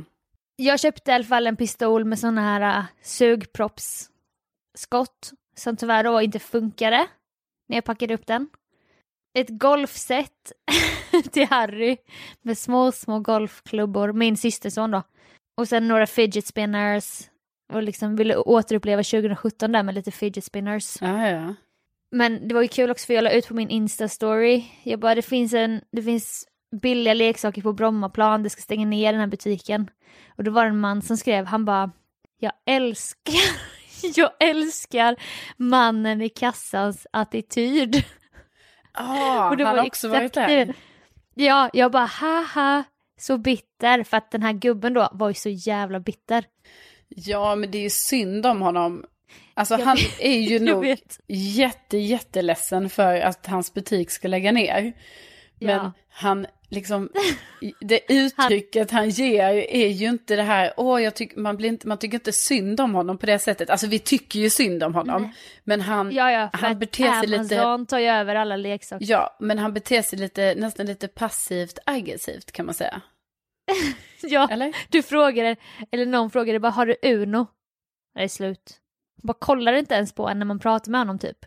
Jag 0.56 0.80
köpte 0.80 1.12
i 1.12 1.14
alla 1.14 1.24
fall 1.24 1.48
en 1.48 1.56
pistol 1.56 2.06
med 2.06 2.20
såna 2.20 2.42
här 2.42 2.80
uh, 2.80 2.86
sugproppsskott 3.02 5.32
som 5.56 5.78
tyvärr 5.78 6.04
då 6.04 6.22
inte 6.22 6.40
funkade 6.40 7.08
när 7.70 7.78
jag 7.78 7.84
packade 7.84 8.14
upp 8.14 8.28
den. 8.28 8.50
Ett 9.40 9.50
golfset 9.50 10.52
till 11.32 11.48
Harry 11.48 11.98
med 12.42 12.58
små, 12.58 12.92
små 12.92 13.20
golfklubbor, 13.20 14.14
min 14.14 14.38
systerson 14.38 14.92
då. 14.92 15.04
Och 15.58 15.68
sen 15.68 15.88
några 15.88 16.08
fidget 16.08 16.48
spinners 16.48 17.22
och 17.72 17.84
liksom 17.84 18.16
ville 18.16 18.36
återuppleva 18.36 19.04
2017 19.04 19.72
där 19.72 19.84
med 19.84 19.96
lite 19.96 20.12
fidget 20.12 20.44
spinners. 20.44 21.02
Ja, 21.02 21.28
ja. 21.28 21.56
Men 22.12 22.48
det 22.48 22.54
var 22.54 22.62
ju 22.62 22.68
kul 22.68 22.92
också 22.92 23.06
för 23.06 23.14
jag 23.14 23.24
la 23.24 23.32
ut 23.32 23.48
på 23.48 23.54
min 23.54 23.70
Insta-story. 23.70 24.64
Jag 24.84 25.00
bara, 25.00 25.16
det 25.16 25.22
finns, 25.22 25.54
en, 25.54 25.82
det 25.92 26.02
finns 26.02 26.48
billiga 26.82 27.14
leksaker 27.14 27.62
på 27.62 27.74
Brommaplan, 27.74 28.44
det 28.44 28.50
ska 28.50 28.62
stänga 28.62 28.86
ner 28.86 29.12
den 29.12 29.20
här 29.20 29.28
butiken. 29.28 29.90
Och 30.38 30.44
då 30.44 30.52
var 30.52 30.64
det 30.64 30.70
en 30.70 30.80
man 30.80 31.02
som 31.02 31.18
skrev, 31.18 31.46
han 31.46 31.66
bara, 31.66 31.92
jag 32.40 32.52
älskar, 32.66 33.34
jag 34.16 34.32
älskar 34.40 35.16
mannen 35.58 36.22
i 36.22 36.30
kassans 36.30 37.08
attityd. 37.14 38.04
Ah, 38.92 39.50
Och 39.50 39.58
det 39.58 39.66
han 39.66 39.78
har 39.78 39.88
också 39.88 40.08
varit 40.08 40.34
där. 40.34 40.74
Ja, 41.34 41.70
jag 41.74 41.92
bara 41.92 42.06
haha, 42.06 42.84
så 43.18 43.38
bitter. 43.38 44.04
För 44.04 44.18
att 44.18 44.32
den 44.32 44.44
här 44.44 44.54
gubben 44.54 44.94
då 44.94 45.10
var 45.12 45.28
ju 45.28 45.34
så 45.34 45.50
jävla 45.50 46.00
bitter. 46.00 46.46
Ja, 47.16 47.56
men 47.56 47.72
det 47.72 47.78
är 47.78 47.82
ju 47.84 47.90
synd 47.90 48.46
om 48.46 48.62
honom. 48.62 49.06
Alltså 49.54 49.74
Jag 49.78 49.86
han 49.86 49.96
vet. 49.96 50.20
är 50.20 50.40
ju 50.40 50.60
nog 50.66 50.82
vet. 50.84 51.20
jätte, 51.28 51.98
jätteledsen 51.98 52.90
för 52.90 53.16
att 53.22 53.46
hans 53.48 53.74
butik 53.74 54.12
ska 54.12 54.28
lägga 54.28 54.52
ner. 54.52 54.94
Men 55.60 55.76
Ja. 55.76 55.92
han 56.10 56.48
liksom, 56.70 57.10
det 57.82 58.14
uttrycket 58.14 58.92
han 58.92 59.10
ger 59.10 59.54
är 59.54 59.88
ju 59.88 60.10
inte 60.10 60.36
det 60.36 60.44
här, 60.44 60.74
åh, 60.78 61.04
jag 61.04 61.16
tycker, 61.16 61.40
man, 61.40 61.58
blir 61.58 61.70
inte, 61.70 61.88
man 61.88 61.98
tycker 61.98 62.16
inte 62.18 62.32
synd 62.34 62.80
om 62.82 62.96
honom 62.96 63.18
på 63.18 63.26
det 63.26 63.40
sättet. 63.40 63.70
Alltså 63.70 63.88
vi 63.88 64.00
tycker 64.00 64.40
ju 64.40 64.50
synd 64.50 64.84
om 64.84 64.94
honom. 64.96 65.32
Men 65.64 65.82
han, 65.82 66.12
Ja, 66.12 66.32
ja, 66.32 66.50
han 66.54 66.80
beter 66.80 67.04
sig 67.04 67.36
Amazon 67.36 67.42
lite, 67.82 67.86
tar 67.90 68.00
ju 68.00 68.08
över 68.08 68.36
alla 68.36 68.56
leksaker. 68.56 69.06
ja, 69.10 69.38
men 69.40 69.58
han 69.60 69.74
beter 69.74 70.02
sig 70.02 70.20
lite, 70.20 70.56
nästan 70.58 70.86
lite 70.86 71.08
passivt 71.08 71.80
aggressivt 71.86 72.52
kan 72.52 72.66
man 72.66 72.76
säga. 72.76 73.02
Ja, 74.24 74.48
Eller? 74.52 74.76
du 74.90 75.02
frågade, 75.04 75.56
eller 75.92 76.06
någon 76.06 76.30
frågade 76.32 76.60
bara, 76.60 76.72
har 76.72 76.86
du 76.86 76.96
Uno? 77.04 77.48
Det 78.16 78.24
är 78.24 78.28
slut. 78.28 78.80
Bara 79.24 79.34
kollar 79.34 79.74
inte 79.74 79.96
ens 79.96 80.14
på 80.14 80.30
en 80.30 80.40
när 80.40 80.46
man 80.46 80.60
pratar 80.60 80.92
med 80.92 81.02
honom 81.02 81.20
typ. 81.20 81.38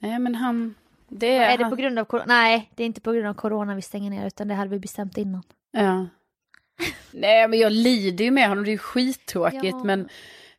Nej, 0.00 0.18
men 0.18 0.34
han, 0.34 0.74
det 1.08 1.36
är, 1.36 1.50
Är 1.52 1.58
det 1.58 1.64
han, 1.64 1.70
på 1.70 1.76
grund 1.76 1.98
av 1.98 2.04
corona? 2.04 2.24
Nej, 2.26 2.70
det 2.74 2.82
är 2.82 2.86
inte 2.86 3.00
på 3.00 3.12
grund 3.12 3.26
av 3.26 3.34
corona 3.34 3.74
vi 3.74 3.82
stänger 3.82 4.10
ner 4.10 4.26
utan 4.26 4.48
det 4.48 4.54
hade 4.54 4.70
vi 4.70 4.78
bestämt 4.78 5.18
innan. 5.18 5.42
Ja. 5.70 6.06
Nej, 7.10 7.48
men 7.48 7.58
jag 7.58 7.72
lider 7.72 8.24
ju 8.24 8.30
med 8.30 8.48
honom, 8.48 8.64
det 8.64 8.70
är 8.70 8.72
ju 8.72 8.78
skittråkigt. 8.78 9.64
Ja. 9.64 9.84
Men, 9.84 10.08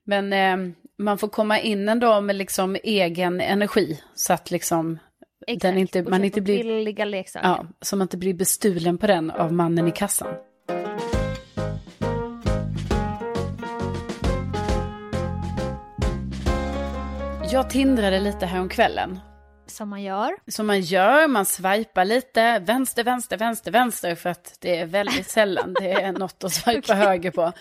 men 0.03 0.33
eh, 0.33 0.73
man 0.97 1.17
får 1.17 1.27
komma 1.27 1.59
in 1.59 1.89
ändå 1.89 2.21
med 2.21 2.35
liksom 2.35 2.77
egen 2.83 3.41
energi. 3.41 4.01
Så 4.13 4.33
att 4.33 4.51
liksom, 4.51 4.99
den 5.57 5.77
inte, 5.77 6.03
man 6.03 6.23
inte 6.23 6.41
blir, 6.41 6.63
Billiga 6.63 7.05
leksaker. 7.05 7.47
ja, 7.47 7.65
så 7.81 7.95
man 7.95 8.05
inte 8.05 8.17
blir 8.17 8.33
bestulen 8.33 8.97
på 8.97 9.07
den 9.07 9.31
av 9.31 9.53
mannen 9.53 9.87
i 9.87 9.91
kassan. 9.91 10.35
Jag 17.51 17.69
tindrade 17.69 18.19
lite 18.19 18.45
här 18.45 18.59
om 18.61 18.69
kvällen. 18.69 19.19
Som 19.67 19.89
man 19.89 20.01
gör. 20.03 20.31
Som 20.47 20.67
man 20.67 20.81
gör, 20.81 21.27
man 21.27 21.45
swipar 21.45 22.05
lite, 22.05 22.59
vänster, 22.59 23.03
vänster, 23.03 23.37
vänster, 23.37 23.71
vänster, 23.71 24.15
för 24.15 24.29
att 24.29 24.57
det 24.59 24.77
är 24.79 24.85
väldigt 24.85 25.29
sällan 25.29 25.73
det 25.79 25.91
är 25.91 26.11
något 26.19 26.43
att 26.43 26.51
swipa 26.53 26.79
Okej. 26.79 26.95
höger 26.95 27.31
på. 27.31 27.51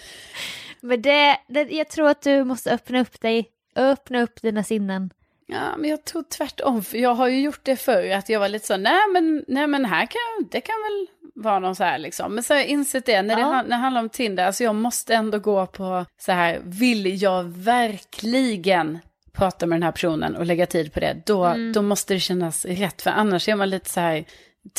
Men 0.81 1.03
det, 1.03 1.37
det, 1.49 1.63
jag 1.71 1.89
tror 1.89 2.09
att 2.09 2.23
du 2.23 2.45
måste 2.45 2.71
öppna 2.71 3.01
upp 3.01 3.21
dig. 3.21 3.49
Öppna 3.77 4.23
upp 4.23 4.43
dina 4.43 4.65
sinnen. 4.65 5.11
Ja, 5.47 5.77
men 5.79 5.91
jag 5.91 6.05
tror 6.05 6.23
tvärtom, 6.23 6.83
för 6.83 6.99
jag 6.99 7.15
har 7.15 7.29
ju 7.29 7.41
gjort 7.41 7.61
det 7.63 7.77
förr, 7.77 8.11
att 8.11 8.29
jag 8.29 8.41
var 8.41 8.49
lite 8.49 8.67
så, 8.67 8.77
nej 8.77 9.01
men, 9.13 9.45
nej, 9.49 9.67
men 9.67 9.85
här 9.85 10.07
kan, 10.07 10.49
det 10.51 10.61
kan 10.61 10.75
väl 10.83 11.07
vara 11.45 11.59
någon 11.59 11.77
så 11.77 11.85
här 11.85 11.99
liksom. 11.99 12.35
Men 12.35 12.45
så 12.45 12.55
har 12.55 12.59
jag 12.59 12.67
insett 12.67 13.07
det, 13.07 13.23
när 13.23 13.35
det, 13.37 13.41
Ja. 13.41 13.47
han- 13.47 13.65
när 13.65 13.77
det 13.77 13.83
handlar 13.83 14.01
om 14.01 14.09
Tinder, 14.09 14.47
alltså 14.47 14.65
jag 14.65 14.75
måste 14.75 15.15
ändå 15.15 15.39
gå 15.39 15.67
på 15.67 16.07
så 16.19 16.33
här, 16.33 16.61
vill 16.65 17.23
jag 17.23 17.45
verkligen 17.45 18.99
prata 19.33 19.67
med 19.67 19.77
den 19.77 19.83
här 19.83 19.93
personen 19.93 20.37
och 20.37 20.47
lägga 20.47 20.67
tid 20.67 20.93
på 20.93 21.01
det, 21.01 21.23
då, 21.27 21.45
Mm. 21.45 21.73
då 21.73 21.83
måste 21.83 22.15
det 22.15 22.21
kännas 22.21 22.65
rätt, 22.65 23.03
för 23.03 23.11
annars 23.11 23.49
är 23.49 23.57
man 23.57 23.71
lite 23.71 23.91
så 23.91 24.01
här 24.01 24.25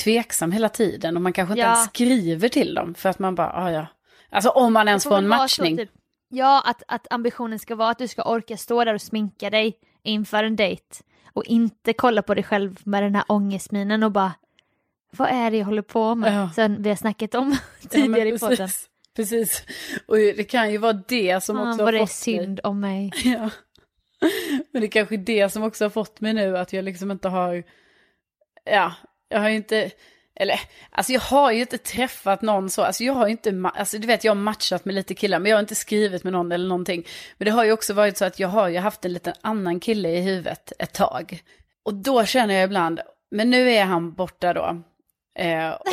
tveksam 0.03 0.51
hela 0.51 0.69
tiden 0.69 1.15
och 1.15 1.21
man 1.21 1.33
kanske 1.33 1.53
inte 1.53 1.61
Ja. 1.61 1.73
ens 1.73 1.85
skriver 1.89 2.49
till 2.49 2.73
dem, 2.73 2.93
för 2.93 3.09
att 3.09 3.19
man 3.19 3.35
bara, 3.35 3.51
ah, 3.53 3.71
ja. 3.71 3.87
Alltså 4.29 4.49
om 4.49 4.73
man 4.73 4.87
ens 4.87 5.03
får 5.03 5.17
en 5.17 5.27
matchning. 5.27 5.77
Så, 5.77 5.83
typ, 5.83 5.91
ja, 6.29 6.63
att, 6.65 6.83
att 6.87 7.07
ambitionen 7.13 7.59
ska 7.59 7.75
vara 7.75 7.89
att 7.89 7.97
du 7.97 8.07
ska 8.07 8.23
orka 8.23 8.57
stå 8.57 8.83
där 8.85 8.93
och 8.93 9.01
sminka 9.01 9.49
dig 9.49 9.73
inför 10.03 10.43
en 10.43 10.55
dejt. 10.55 10.83
Och 11.33 11.45
inte 11.45 11.93
kolla 11.93 12.21
på 12.21 12.33
dig 12.33 12.43
själv 12.43 12.79
med 12.83 13.03
den 13.03 13.15
här 13.15 13.23
ångestminen 13.27 14.03
och 14.03 14.11
bara 14.11 14.33
vad 15.17 15.29
är 15.29 15.51
det 15.51 15.57
jag 15.57 15.65
håller 15.65 15.81
på 15.81 16.15
med? 16.15 16.33
Ja. 16.35 16.49
Sen 16.55 16.83
vi 16.83 16.89
har 16.89 16.95
snackat 16.95 17.35
om 17.35 17.51
Ja, 17.81 17.87
tidigare 17.89 18.09
men 18.25 18.35
i 18.35 18.39
podden. 18.39 18.57
precis, 18.57 18.89
precis. 19.15 19.63
Och 20.05 20.15
det 20.15 20.43
kan 20.51 20.71
ju 20.71 20.77
vara 20.77 20.93
det 20.93 21.43
som 21.43 21.57
Fan 21.57 21.69
också 21.71 21.83
vad 21.83 21.93
det 21.93 21.99
är 21.99 22.05
synd 22.05 22.59
om 22.63 22.79
mig. 22.79 23.11
Ja. 23.23 23.49
Men 24.71 24.81
det 24.81 24.87
är 24.87 24.91
kanske 24.91 25.15
är 25.15 25.17
det 25.17 25.49
som 25.49 25.63
också 25.63 25.85
har 25.85 25.89
fått 25.89 26.21
mig 26.21 26.33
nu 26.33 26.57
att 26.57 26.73
jag 26.73 26.85
liksom 26.85 27.11
inte 27.11 27.29
har, 27.29 27.63
ja, 28.65 28.93
jag 29.29 29.39
har 29.39 29.49
ju 29.49 29.55
inte, 29.55 29.91
eller, 30.35 30.59
alltså 30.89 31.13
jag 31.13 31.21
har 31.21 31.51
ju 31.51 31.61
inte 31.61 31.77
träffat 31.77 32.41
någon 32.41 32.69
så, 32.69 32.83
alltså 32.83 33.03
jag 33.03 33.13
har 33.13 33.27
ju 33.27 33.31
inte, 33.31 33.71
alltså 33.75 33.97
du 33.97 34.07
vet 34.07 34.23
jag 34.23 34.31
har 34.31 34.41
matchat 34.41 34.85
med 34.85 34.95
lite 34.95 35.13
killar, 35.13 35.39
men 35.39 35.49
jag 35.49 35.57
har 35.57 35.61
inte 35.61 35.75
skrivit 35.75 36.23
med 36.23 36.33
någon 36.33 36.51
eller 36.51 36.67
någonting. 36.67 37.07
Men 37.37 37.45
det 37.45 37.51
har 37.51 37.63
ju 37.63 37.71
också 37.71 37.93
varit 37.93 38.17
så 38.17 38.25
att 38.25 38.39
jag 38.39 38.47
har 38.47 38.67
ju 38.67 38.77
haft 38.77 39.05
en 39.05 39.13
liten 39.13 39.33
annan 39.41 39.79
kille 39.79 40.09
i 40.09 40.21
huvudet 40.21 40.73
ett 40.79 40.93
tag. 40.93 41.43
Och 41.83 41.93
då 41.93 42.25
känner 42.25 42.53
jag 42.53 42.63
ibland, 42.63 42.99
men 43.31 43.49
nu 43.49 43.71
är 43.71 43.85
han 43.85 44.13
borta 44.13 44.53
då. 44.53 44.81
Eh, 45.35 45.69
och, 45.69 45.87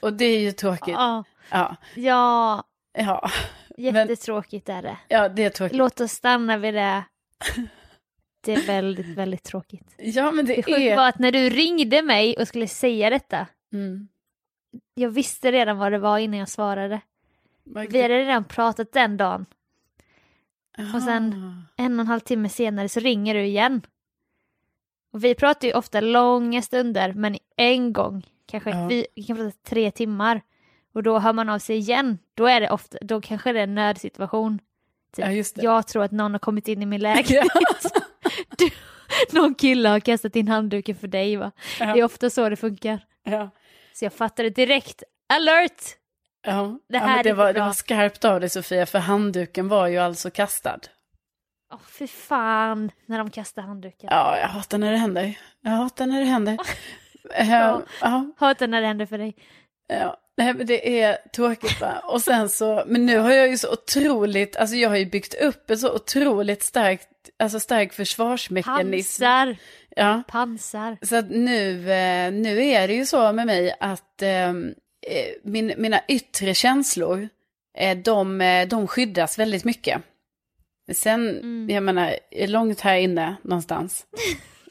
och 0.00 0.12
det 0.12 0.24
är 0.24 0.38
ju 0.40 0.52
tråkigt. 0.52 0.94
Ja, 0.96 1.24
Ja, 1.50 1.76
ja 1.94 2.64
ja, 2.94 3.30
jättetråkigt 3.76 4.68
är 4.68 4.82
det. 4.82 4.96
ja 5.08 5.28
det 5.28 5.44
är 5.44 5.50
tråkigt. 5.50 5.76
Låt 5.76 6.00
oss 6.00 6.12
stanna 6.12 6.56
vid 6.56 6.74
det. 6.74 7.04
Det 8.44 8.52
är 8.54 8.66
väldigt, 8.66 9.06
väldigt 9.06 9.42
tråkigt. 9.42 9.94
Ja 9.98 10.30
men 10.30 10.46
det 10.46 10.54
Det 10.56 10.62
sjuka 10.62 10.78
är... 10.78 10.96
var 10.96 11.08
att 11.08 11.18
när 11.18 11.32
du 11.32 11.48
ringde 11.50 12.02
mig 12.02 12.36
och 12.38 12.48
skulle 12.48 12.68
säga 12.68 13.10
detta, 13.10 13.46
Mm. 13.72 14.08
jag 14.94 15.10
visste 15.10 15.52
redan 15.52 15.78
vad 15.78 15.92
det 15.92 15.98
var 15.98 16.18
innan 16.18 16.38
jag 16.38 16.48
svarade. 16.48 17.00
Vad- 17.64 17.92
Vi 17.92 18.02
hade 18.02 18.18
redan 18.18 18.44
pratat 18.44 18.92
den 18.92 19.16
dagen. 19.16 19.46
och 20.94 21.02
sen-. 21.02 21.62
En 21.76 21.94
och 21.94 22.00
en 22.00 22.06
halv 22.06 22.20
timme 22.20 22.48
senare 22.48 22.88
så 22.88 23.00
ringer 23.00 23.34
du 23.34 23.44
igen. 23.44 23.82
Och 25.12 25.24
vi 25.24 25.34
pratar 25.34 25.68
ju 25.68 25.74
ofta 25.74 26.00
långa 26.00 26.62
stunder, 26.62 27.12
men 27.12 27.36
en 27.56 27.92
gång, 27.92 28.26
kanske 28.46 28.70
Ja. 28.70 28.86
vi, 28.86 29.06
vi 29.14 29.22
kan 29.22 29.36
prata 29.36 29.56
tre 29.62 29.90
timmar. 29.90 30.40
Och 30.92 31.02
då 31.02 31.18
hör 31.18 31.32
man 31.32 31.48
av 31.48 31.58
sig 31.58 31.76
igen. 31.76 32.18
Då 32.34 32.46
är 32.46 32.60
det 32.60 32.70
ofta, 32.70 32.98
då 33.00 33.20
kanske 33.20 33.52
det 33.52 33.58
är 33.58 33.64
en 33.64 33.74
nödsituation. 33.74 34.58
Typ, 35.16 35.24
Ja. 35.56 35.62
Jag 35.62 35.86
tror 35.86 36.04
att 36.04 36.12
någon 36.12 36.32
har 36.32 36.38
kommit 36.38 36.68
in 36.68 36.82
i 36.82 36.86
min 36.86 37.00
lägenhet. 37.00 37.46
du, 38.58 38.70
någon 39.32 39.54
kille 39.54 39.88
har 39.88 40.00
kastat 40.00 40.36
in 40.36 40.48
handduken 40.48 40.96
för 40.96 41.08
dig 41.08 41.36
va? 41.36 41.50
Ja. 41.80 41.86
Det 41.94 42.00
är 42.00 42.04
ofta 42.04 42.30
så 42.30 42.48
det 42.48 42.56
funkar. 42.56 43.04
Ja. 43.22 43.50
Så 43.94 44.04
jag 44.04 44.12
fattade 44.12 44.50
direkt, 44.50 45.02
alert! 45.34 45.82
Ja, 46.46 46.78
Det 46.88 46.96
ja, 46.96 47.00
här 47.04 47.18
är 47.18 47.24
det, 47.24 47.32
var, 47.32 47.52
det 47.52 47.60
var 47.60 47.72
skarpt 47.72 48.24
av 48.24 48.40
dig 48.40 48.50
Sofia, 48.50 48.86
för 48.86 48.98
handduken 48.98 49.68
var 49.68 49.86
ju 49.86 49.98
alltså 49.98 50.30
kastad. 50.30 50.78
Åh 51.72 51.80
fy 51.88 52.06
fan, 52.06 52.90
när 53.06 53.18
de 53.18 53.30
kastar 53.30 53.62
handduken. 53.62 54.08
Ja, 54.12 54.38
jag 54.38 54.48
hatar 54.48 54.78
när 54.78 54.90
det 54.92 54.96
händer. 54.98 55.38
Jag 55.60 55.70
hatar 55.70 56.06
när 56.06 56.20
det 56.20 56.26
händer. 56.26 56.58
ja. 57.38 57.44
Ja. 57.44 57.82
Ja, 58.00 58.32
Hatar 58.36 58.66
när 58.66 58.80
det 58.80 58.86
händer 58.86 59.06
för 59.06 59.18
dig. 59.18 59.36
ja. 59.86 60.16
Nej, 60.36 60.54
men 60.54 60.66
det 60.66 61.00
är 61.00 61.18
tråkigt 61.36 61.80
va. 61.80 61.98
Och 62.04 62.22
sen 62.22 62.48
så, 62.48 62.84
men 62.86 63.06
nu 63.06 63.18
har 63.18 63.32
jag 63.32 63.48
ju 63.48 63.58
så 63.58 63.72
otroligt, 63.72 64.56
alltså 64.56 64.76
jag 64.76 64.88
har 64.88 64.96
ju 64.96 65.06
byggt 65.06 65.34
upp 65.34 65.70
en 65.70 65.78
så 65.78 65.94
otroligt 65.94 66.62
starkt, 66.62 67.08
alltså 67.38 67.60
stark 67.60 67.92
försvarsmekanism. 67.92 69.22
Pansar, 69.22 69.56
Ja. 69.96 70.22
pansar. 70.28 70.96
Så 71.02 71.16
att 71.16 71.30
nu, 71.30 71.92
eh, 71.92 72.32
nu 72.32 72.64
är 72.66 72.88
det 72.88 72.94
ju 72.94 73.06
så 73.06 73.32
med 73.32 73.46
mig 73.46 73.74
att 73.80 74.22
eh, 74.22 74.48
eh, 74.48 74.54
min, 75.44 75.72
mina 75.76 76.00
yttre 76.08 76.54
känslor, 76.54 77.28
eh, 77.78 77.96
de, 77.98 78.40
eh, 78.40 78.68
de 78.68 78.86
skyddas 78.88 79.38
väldigt 79.38 79.64
mycket. 79.64 80.02
Sen, 80.92 81.28
Mm. 81.30 81.68
jag 81.70 81.82
menar, 81.82 82.16
långt 82.46 82.80
här 82.80 82.96
inne 82.96 83.36
någonstans. 83.42 84.06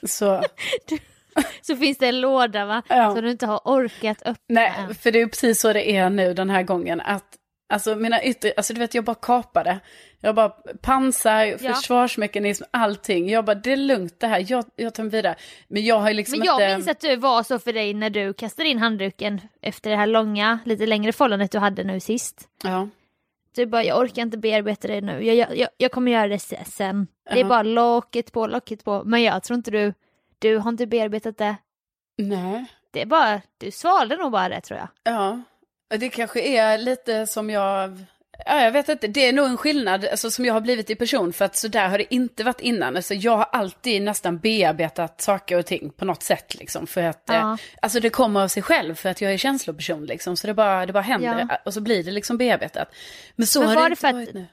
Så, 0.03 0.43
Så 1.61 1.75
finns 1.75 1.97
det 1.97 2.07
en 2.07 2.21
låda 2.21 2.65
va? 2.65 2.81
Ja. 2.89 3.15
Så 3.15 3.21
du 3.21 3.31
inte 3.31 3.45
har 3.45 3.61
orkat 3.65 4.21
öppna 4.21 4.35
nej, 4.49 4.73
än. 4.77 4.95
för 4.95 5.11
det 5.11 5.21
är 5.21 5.27
precis 5.27 5.61
så 5.61 5.73
det 5.73 5.91
är 5.91 6.09
nu 6.09 6.33
den 6.33 6.49
här 6.49 6.63
gången. 6.63 7.01
Att, 7.01 7.25
alltså 7.73 7.95
mina 7.95 8.23
yttre, 8.23 8.53
alltså 8.57 8.73
du 8.73 8.79
vet, 8.79 8.93
jag 8.93 9.03
bara 9.03 9.15
kapade. 9.15 9.79
Jag 10.19 10.35
bara 10.35 10.49
pansar, 10.81 11.45
Ja. 11.45 11.73
försvarsmekanism, 11.73 12.63
allting. 12.71 13.29
Jag 13.29 13.45
bara, 13.45 13.55
det 13.55 13.71
är 13.71 13.77
lugnt 13.77 14.19
det 14.19 14.27
här, 14.27 14.45
jag, 14.47 14.65
jag 14.75 14.93
tar 14.93 15.03
mig 15.03 15.11
vidare. 15.11 15.35
Men 15.67 15.85
jag 15.85 15.99
har 15.99 16.07
ju 16.09 16.13
liksom 16.15 16.39
Men 16.39 16.45
jag 16.45 16.55
inte... 16.61 16.75
minns 16.75 16.87
att 16.87 16.99
du 16.99 17.15
var 17.15 17.43
så 17.43 17.59
för 17.59 17.73
dig 17.73 17.93
när 17.93 18.09
du 18.09 18.33
kastade 18.33 18.69
in 18.69 18.79
handduken 18.79 19.41
efter 19.61 19.89
det 19.89 19.95
här 19.97 20.07
långa, 20.07 20.59
lite 20.65 20.85
längre 20.85 21.11
förhållandet 21.11 21.51
du 21.51 21.59
hade 21.59 21.83
nu 21.83 21.99
sist. 21.99 22.47
Ja. 22.63 22.87
Du 23.55 23.65
bara, 23.65 23.83
jag 23.83 23.99
orkar 23.99 24.21
inte 24.21 24.37
bearbeta 24.37 24.87
det 24.87 25.01
nu, 25.01 25.25
jag, 25.25 25.49
jag, 25.57 25.67
jag, 25.77 25.91
kommer 25.91 26.11
göra 26.11 26.27
det 26.27 26.39
se- 26.39 26.65
sen. 26.65 27.07
Det 27.29 27.31
är 27.33 27.37
Ja. 27.37 27.45
bara 27.45 27.63
locket 27.63 28.31
på, 28.31 28.47
locket 28.47 28.83
på. 28.83 29.03
Men 29.05 29.23
jag 29.23 29.43
tror 29.43 29.57
inte 29.57 29.71
du, 29.71 29.93
du 30.39 30.57
har 30.57 30.69
inte 30.69 30.87
bearbetat 30.87 31.37
det. 31.37 31.55
Nej, 32.17 32.65
det 32.91 33.01
är 33.01 33.05
bara, 33.05 33.41
du 33.57 33.71
svalde 33.71 34.17
nog 34.17 34.31
bara 34.31 34.49
det 34.49 34.61
tror 34.61 34.79
jag. 34.79 34.87
Ja, 35.03 35.41
det 35.97 36.09
kanske 36.09 36.41
är 36.41 36.77
lite 36.77 37.27
som 37.27 37.49
jag... 37.49 37.99
Ja, 38.45 38.61
jag 38.63 38.71
vet 38.71 38.89
inte, 38.89 39.07
det 39.07 39.27
är 39.27 39.33
nog 39.33 39.45
en 39.45 39.57
skillnad 39.57 40.05
alltså, 40.05 40.31
som 40.31 40.45
jag 40.45 40.53
har 40.53 40.61
blivit 40.61 40.89
i 40.89 40.95
person, 40.95 41.33
för 41.33 41.45
att 41.45 41.55
så 41.55 41.67
där 41.67 41.87
har 41.89 41.97
det 41.97 42.13
inte 42.13 42.43
varit 42.43 42.61
innan. 42.61 42.95
Alltså, 42.95 43.13
jag 43.13 43.37
har 43.37 43.45
alltid 43.51 44.01
nästan 44.01 44.37
bearbetat 44.37 45.21
saker 45.21 45.57
och 45.57 45.65
ting 45.65 45.89
på 45.89 46.05
något 46.05 46.23
sätt, 46.23 46.55
liksom, 46.59 46.87
för 46.87 47.03
att, 47.03 47.23
Ja. 47.25 47.33
eh, 47.53 47.55
alltså 47.81 47.99
det 47.99 48.09
kommer 48.09 48.41
av 48.43 48.47
sig 48.47 48.63
själv, 48.63 48.95
för 48.95 49.09
att 49.09 49.21
jag 49.21 49.33
är 49.33 49.37
känsloperson, 49.37 50.05
liksom, 50.05 50.37
så 50.37 50.47
det 50.47 50.53
bara, 50.53 50.85
det 50.85 50.93
bara 50.93 51.01
händer, 51.03 51.47
Ja. 51.49 51.57
och 51.65 51.73
så 51.73 51.81
blir 51.81 52.03
det 52.03 52.11
liksom 52.11 52.37
bearbetat. 52.37 52.87
Men 53.35 53.47
så 53.47 53.59
Men 53.59 53.69
har 53.69 53.89
det 53.89 53.93
inte 53.93 54.11
varit 54.13 54.33
nu. 54.33 54.45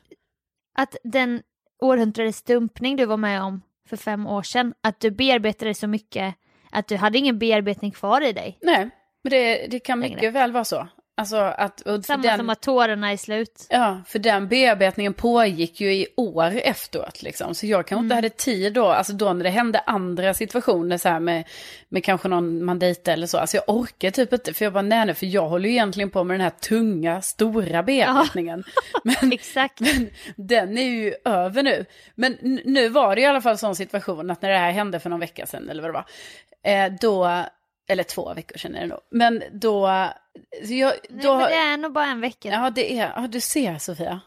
Att 0.79 0.97
den 1.05 1.43
århundradets 1.83 2.43
dumpning 2.43 2.97
du 2.97 3.07
var 3.07 3.17
med 3.17 3.43
om 3.43 3.63
för 3.89 3.97
fem 3.97 4.27
år 4.27 4.43
sedan, 4.43 4.75
att 4.83 5.01
du 5.01 5.11
bearbetade 5.11 5.75
så 5.75 5.87
mycket 5.87 6.35
att 6.71 6.89
du 6.89 6.97
hade 6.97 7.19
ingen 7.19 7.39
bearbetning 7.39 7.91
kvar 7.91 8.21
i 8.21 8.33
dig. 8.33 8.59
Nej, 8.63 8.91
men 9.23 9.31
det, 9.31 9.67
det 9.71 9.81
kan 9.81 10.01
Längre. 10.01 10.15
mycket 10.15 10.33
väl 10.33 10.53
vara 10.53 10.65
så. 10.65 10.89
Alltså 11.17 11.37
att, 11.37 11.83
Samma 12.05 12.23
den, 12.23 12.39
som 12.39 12.51
att 12.51 12.63
tårarna 12.63 13.13
är 13.13 13.17
slut. 13.17 13.67
Ja, 13.71 14.01
för 14.07 14.19
den 14.19 14.49
bearbetningen 14.49 15.15
pågick 15.15 15.81
ju 15.81 15.95
i 15.95 16.07
år 16.17 16.51
efteråt 16.57 17.23
liksom. 17.23 17.55
Så 17.55 17.67
jag 17.67 17.87
kanske 17.87 18.05
inte 18.05 18.15
hade 18.15 18.29
tid 18.29 18.73
då, 18.73 18.87
alltså 18.87 19.13
då 19.13 19.33
när 19.33 19.45
det 19.45 19.51
hände 19.51 19.79
andra 19.79 20.35
situationer 20.35 20.99
så 20.99 21.09
här 21.09 21.21
med, 21.21 21.45
med 21.89 22.05
kanske 22.05 22.29
någon 22.29 22.65
man 22.65 22.79
dejtade 22.79 23.13
eller 23.13 23.27
så. 23.27 23.39
Alltså 23.39 23.57
jag 23.57 23.65
orkar 23.69 24.11
typ 24.11 24.33
inte, 24.33 24.55
för 24.55 24.65
jag 24.65 24.73
bara 24.73 24.83
nej, 24.83 25.07
nej 25.07 25.15
för 25.15 25.27
jag 25.27 25.49
håller 25.49 25.69
ju 25.69 25.75
egentligen 25.75 26.11
på 26.11 26.25
med 26.25 26.35
den 26.35 26.45
här 26.45 26.51
tunga, 26.51 27.23
stora 27.23 27.83
bearbetningen. 27.83 28.65
Men, 29.05 29.33
Exakt. 29.33 29.81
men 29.81 30.11
den 30.37 30.79
är 30.79 30.89
ju 30.89 31.15
över 31.25 31.63
nu. 31.63 31.85
Men 32.15 32.37
nu 32.65 32.89
var 32.89 33.17
det 33.17 33.23
i 33.23 33.27
alla 33.27 33.41
fall 33.41 33.59
sån 33.59 33.77
situation 33.77 34.31
att 34.31 34.43
när 34.43 34.51
det 34.51 34.59
här 34.59 34.73
hände 34.73 35.01
för 35.01 35.11
någon 35.11 35.21
vecka 35.21 35.47
sedan, 35.47 35.69
eller 35.69 35.83
vad 35.83 35.91
det 35.91 35.95
var, 35.95 36.07
eh, 36.73 36.93
då, 37.01 37.45
eller 37.91 38.03
två 38.03 38.35
veckor 38.35 38.59
sedan 38.59 38.75
är 38.75 38.81
det 38.81 38.87
nog, 38.87 38.99
men 39.11 39.43
då, 39.53 39.89
jag, 40.63 40.93
Nej, 41.11 41.23
då 41.23 41.37
men 41.37 41.49
det 41.49 41.55
är 41.55 41.77
nog 41.77 41.93
bara 41.93 42.07
en 42.07 42.21
vecka. 42.21 42.49
Ja, 42.49 42.65
Ja, 42.65 42.71
det 42.71 42.99
är, 42.99 43.13
ja 43.17 43.27
du 43.29 43.41
ser 43.41 43.79
Sofia. 43.79 44.21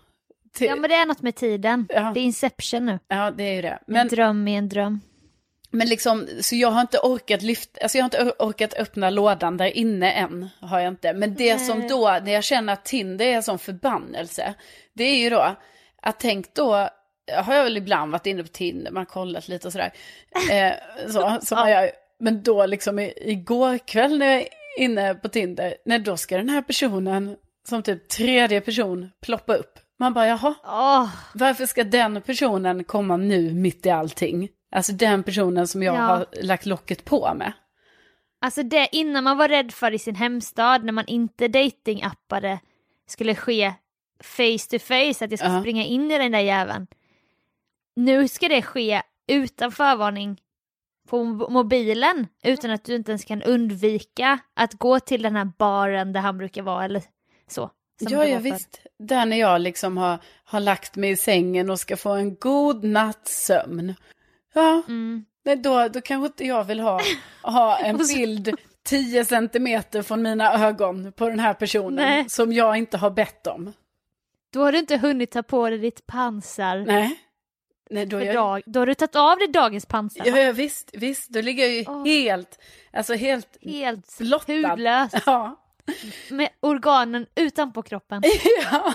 Till- 0.53 0.75
men 0.75 0.89
det 0.89 0.95
är 0.95 1.05
något 1.05 1.21
med 1.21 1.35
tiden. 1.35 1.87
Ja. 1.89 2.11
Det 2.13 2.19
är 2.19 2.23
Inception 2.23 2.85
nu. 2.85 2.99
Ja, 3.07 3.31
det 3.31 3.43
är 3.43 3.53
ju 3.53 3.61
det. 3.61 3.67
En 3.69 3.79
Men, 3.87 4.07
dröm 4.07 4.47
i 4.47 4.55
en 4.55 4.69
dröm. 4.69 5.01
men 5.71 5.87
liksom, 5.89 6.27
så 6.41 6.55
jag 6.55 6.71
har 6.71 6.81
inte 6.81 6.99
orkat 6.99 7.41
lyfta, 7.41 7.81
alltså 7.81 7.97
jag 7.97 8.03
har 8.03 8.07
inte 8.07 8.23
or- 8.23 8.35
orkat 8.47 8.73
öppna 8.73 9.09
lådan 9.09 9.57
där 9.57 9.77
inne 9.77 10.11
än, 10.11 10.49
har 10.61 10.79
jag 10.79 10.87
inte. 10.87 11.13
Men 11.13 11.35
det 11.35 11.55
Nej. 11.55 11.65
som 11.65 11.87
då, 11.87 12.19
när 12.23 12.31
jag 12.31 12.43
känner 12.43 12.73
att 12.73 12.85
Tinder 12.85 13.25
är 13.25 13.33
en 13.33 13.43
sån 13.43 13.59
förbannelse, 13.59 14.53
det 14.93 15.03
är 15.03 15.17
ju 15.17 15.29
då, 15.29 15.55
att 16.01 16.19
tänk 16.19 16.53
då, 16.53 16.73
har 17.43 17.53
jag 17.55 17.63
väl 17.63 17.77
ibland 17.77 18.11
varit 18.11 18.25
inne 18.25 18.43
på 18.43 18.49
Tinder, 18.49 18.91
man 18.91 19.05
kollat 19.05 19.47
lite 19.47 19.67
och 19.67 19.71
sådär. 19.73 19.93
Eh, 20.51 20.73
så, 21.11 21.37
som 21.41 21.55
man 21.59 21.71
gör. 21.71 21.91
Men 22.19 22.43
då 22.43 22.65
liksom 22.65 22.99
i, 22.99 23.13
igår 23.21 23.77
kväll 23.77 24.17
när 24.19 24.25
jag 24.25 24.41
är 24.41 24.47
inne 24.79 25.15
på 25.15 25.29
Tinder, 25.29 25.75
när 25.85 25.99
då 25.99 26.17
ska 26.17 26.37
den 26.37 26.49
här 26.49 26.61
personen 26.61 27.35
som 27.67 27.83
typ 27.83 28.07
tredje 28.09 28.61
person 28.61 29.09
ploppa 29.21 29.53
upp. 29.55 29.79
Man 29.99 30.13
bara, 30.13 30.27
jaha, 30.27 30.55
Åh, 30.65 31.09
Varför 31.33 31.65
ska 31.65 31.83
den 31.83 32.21
personen 32.21 32.83
komma 32.83 33.17
nu 33.17 33.53
mitt 33.53 33.85
i 33.85 33.89
allting? 33.89 34.49
Alltså 34.75 34.91
den 34.93 35.23
personen 35.23 35.67
som 35.67 35.83
jag 35.83 35.95
Ja. 35.95 35.99
har 35.99 36.25
lagt 36.41 36.65
locket 36.65 37.05
på 37.05 37.33
med. 37.35 37.53
alltså 38.41 38.63
det 38.63 38.87
innan 38.91 39.23
man 39.23 39.37
var 39.37 39.47
rädd 39.49 39.73
för 39.73 39.91
i 39.91 39.99
sin 39.99 40.15
hemstad 40.15 40.83
när 40.83 40.91
man 40.93 41.05
inte 41.07 41.47
datingappade 41.47 42.59
skulle 43.07 43.35
ske 43.35 43.73
face 44.23 44.69
to 44.69 44.79
face, 44.79 45.25
att 45.25 45.31
jag 45.31 45.39
ska 45.39 45.47
Ja. 45.47 45.59
springa 45.61 45.83
in 45.85 46.11
i 46.11 46.17
den 46.17 46.31
där 46.31 46.39
jäveln. 46.39 46.87
Nu 47.95 48.27
ska 48.27 48.47
det 48.47 48.61
ske 48.61 49.01
utan 49.27 49.71
förvarning 49.71 50.41
på 51.09 51.17
mo- 51.23 51.49
mobilen 51.49 52.27
utan 52.43 52.71
att 52.71 52.83
du 52.85 52.95
inte 52.95 53.11
ens 53.11 53.25
kan 53.25 53.43
undvika 53.43 54.39
att 54.53 54.73
gå 54.73 54.99
till 54.99 55.21
den 55.21 55.35
här 55.35 55.51
baren 55.57 56.13
där 56.13 56.19
han 56.19 56.37
brukar 56.37 56.61
vara 56.61 56.85
eller 56.85 57.01
så. 57.47 57.69
Ja, 57.99 58.25
ja 58.25 58.39
visst. 58.39 58.79
Där 58.99 59.25
när 59.25 59.37
jag 59.37 59.61
liksom 59.61 59.97
har, 59.97 60.17
har 60.43 60.59
lagt 60.59 60.95
mig 60.95 61.09
i 61.09 61.17
sängen 61.17 61.69
och 61.69 61.79
ska 61.79 61.97
få 61.97 62.09
en 62.09 62.35
god 62.35 62.83
natts 62.83 63.45
sömn. 63.45 63.95
Ja, 64.53 64.81
Mm. 64.87 65.25
nej, 65.45 65.55
då, 65.55 65.87
då 65.87 66.01
kanske 66.01 66.25
inte 66.27 66.45
jag 66.45 66.63
vill 66.63 66.79
ha, 66.79 67.01
ha 67.41 67.77
en 67.77 67.97
bild 67.97 68.55
10 68.85 69.25
centimeter 69.25 70.01
från 70.01 70.21
mina 70.21 70.53
ögon 70.67 71.11
på 71.11 71.29
den 71.29 71.39
här 71.39 71.53
personen 71.53 71.95
Nej. 71.95 72.25
som 72.29 72.53
jag 72.53 72.77
inte 72.77 72.97
har 72.97 73.09
bett 73.09 73.47
om. 73.47 73.73
Då 74.53 74.63
har 74.63 74.71
du 74.71 74.77
inte 74.79 74.97
hunnit 74.97 75.31
ta 75.31 75.43
på 75.43 75.69
dig 75.69 75.79
ditt 75.79 76.05
pansar. 76.05 76.77
Nej. 76.87 77.19
Nej, 77.93 78.05
då 78.05 78.23
jag, 78.23 78.35
dag, 78.35 78.61
då 78.65 78.79
har 78.79 78.85
du 78.85 78.93
tagit 78.95 79.15
av 79.15 79.37
dig 79.37 79.47
dagens 79.47 79.85
pansar. 79.85 80.25
ja, 80.27 80.37
ja, 80.39 80.51
visst, 80.51 80.89
visst, 80.93 81.29
då 81.29 81.41
ligger 81.41 81.63
jag 81.63 81.73
ju 81.73 81.83
Åh. 81.87 82.05
helt, 82.05 82.59
alltså 82.93 83.13
helt 83.13 83.57
Helt 83.61 84.17
blottad. 84.19 84.53
hudlös. 84.69 85.11
Ja. 85.25 85.59
Med 86.29 86.49
organen 86.59 87.25
utanpå 87.35 87.81
kroppen. 87.81 88.23
Ja. 88.71 88.93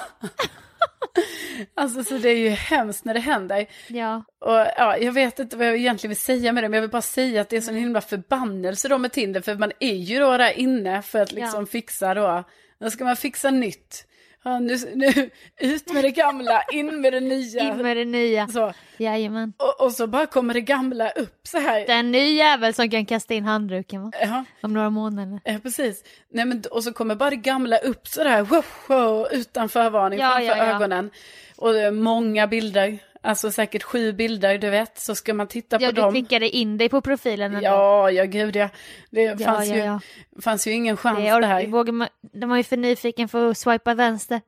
Alltså 1.75 2.05
så 2.05 2.19
det 2.19 2.29
är 2.29 2.37
ju 2.37 2.49
hemskt 2.49 3.05
när 3.05 3.15
det 3.15 3.21
händer. 3.21 3.67
Ja. 3.89 4.23
Och 4.39 4.53
ja, 4.77 4.97
jag 4.97 5.13
vet 5.13 5.39
inte 5.39 5.57
vad 5.57 5.67
jag 5.67 5.77
egentligen 5.77 6.09
vill 6.11 6.17
säga 6.21 6.53
med 6.53 6.65
det, 6.65 6.69
men 6.69 6.77
jag 6.77 6.81
vill 6.81 6.91
bara 6.91 7.03
säga 7.03 7.41
att 7.41 7.49
det 7.49 7.57
är 7.57 7.61
sån 7.61 7.75
himla 7.75 8.01
förbannelse 8.01 8.89
då 8.89 8.99
med 8.99 9.13
Tinder, 9.13 9.41
för 9.41 9.55
man 9.55 9.73
är 9.81 9.95
ju 9.95 10.19
då 10.21 10.37
där 10.37 10.59
inne 10.59 11.03
för 11.03 11.19
att 11.21 11.33
liksom 11.33 11.61
Ja. 11.61 11.67
fixa 11.67 12.15
då, 12.15 12.45
då 12.81 12.91
ska 12.91 13.05
man 13.05 13.17
fixa 13.17 13.51
nytt. 13.51 14.07
Ja, 14.49 14.59
nu, 14.59 14.77
nu, 14.95 15.31
ut 15.59 15.93
med 15.93 16.05
det 16.05 16.11
gamla, 16.11 16.63
in 16.73 17.01
med 17.01 17.13
det 17.13 17.21
nya. 17.21 17.63
In 17.63 17.77
med 17.77 17.97
det 17.97 18.05
nya. 18.05 18.49
Så, 18.49 18.73
Jajamän. 18.97 19.53
och, 19.57 19.85
och 19.87 19.93
så 19.93 20.07
bara 20.07 20.27
kommer 20.27 20.55
det 20.55 20.61
gamla 20.61 21.11
upp 21.11 21.41
så 21.43 21.59
här. 21.59 21.87
Det 21.87 21.93
är 21.93 21.99
en 21.99 22.11
ny 22.13 22.35
jävel 22.35 22.75
som 22.75 22.91
kan 22.91 23.07
kasta 23.07 23.35
in 23.35 23.45
handduken 23.45 24.03
va? 24.03 24.11
Ja, 24.23 24.45
Om 24.63 24.73
några 24.73 24.91
månader. 24.91 25.41
ja, 25.45 25.59
precis. 25.63 26.05
Nej, 26.33 26.45
men, 26.45 26.63
och 26.71 26.85
så 26.85 26.93
kommer 26.93 27.15
bara 27.15 27.31
det 27.31 27.37
gamla 27.37 27.79
upp 27.79 28.09
så 28.09 28.25
där, 28.25 28.43
wow, 28.43 28.65
wow, 28.89 29.27
utan 29.33 29.69
förvarning 29.69 30.19
Ja, 30.19 30.29
framför 30.31 30.47
ja, 30.47 30.57
ja. 30.57 30.75
ögonen. 30.77 31.11
Och 31.57 31.73
det 31.73 31.81
är 31.81 31.91
många 31.91 32.47
bilder, 32.47 32.99
alltså 33.23 33.51
säkert 33.53 33.83
sju 33.83 34.13
bilder, 34.13 34.59
du 34.59 34.71
vet, 34.71 34.99
så 34.99 35.15
ska 35.15 35.35
man 35.35 35.47
titta 35.49 35.77
Ja, 35.81 35.89
på 35.89 35.95
du 35.95 36.01
dem. 36.01 36.13
klickade 36.13 36.49
in 36.51 36.79
dig 36.79 36.89
på 36.89 37.01
profilen 37.01 37.55
ändå. 37.55 37.65
Ja, 37.67 38.11
ja 38.11 38.25
gud 38.25 38.57
ja. 38.57 38.69
Det 39.11 39.23
Ja, 39.23 39.39
fanns, 39.39 39.69
ja, 39.69 39.75
ju, 39.75 39.81
ja. 39.83 40.01
fanns 40.43 40.67
ju 40.67 40.71
ingen 40.73 40.97
chans 40.97 41.19
Det 41.19 41.23
det, 41.25 41.29
är, 41.31 41.43
här. 41.43 41.67
vågar 41.67 41.93
man, 41.93 42.09
de 42.33 42.51
var 42.51 42.57
ju 42.57 42.65
för 42.65 42.77
nyfiken 42.77 43.29
för 43.29 43.51
att 43.51 43.59
swipa 43.59 43.95
vänster. 43.95 44.41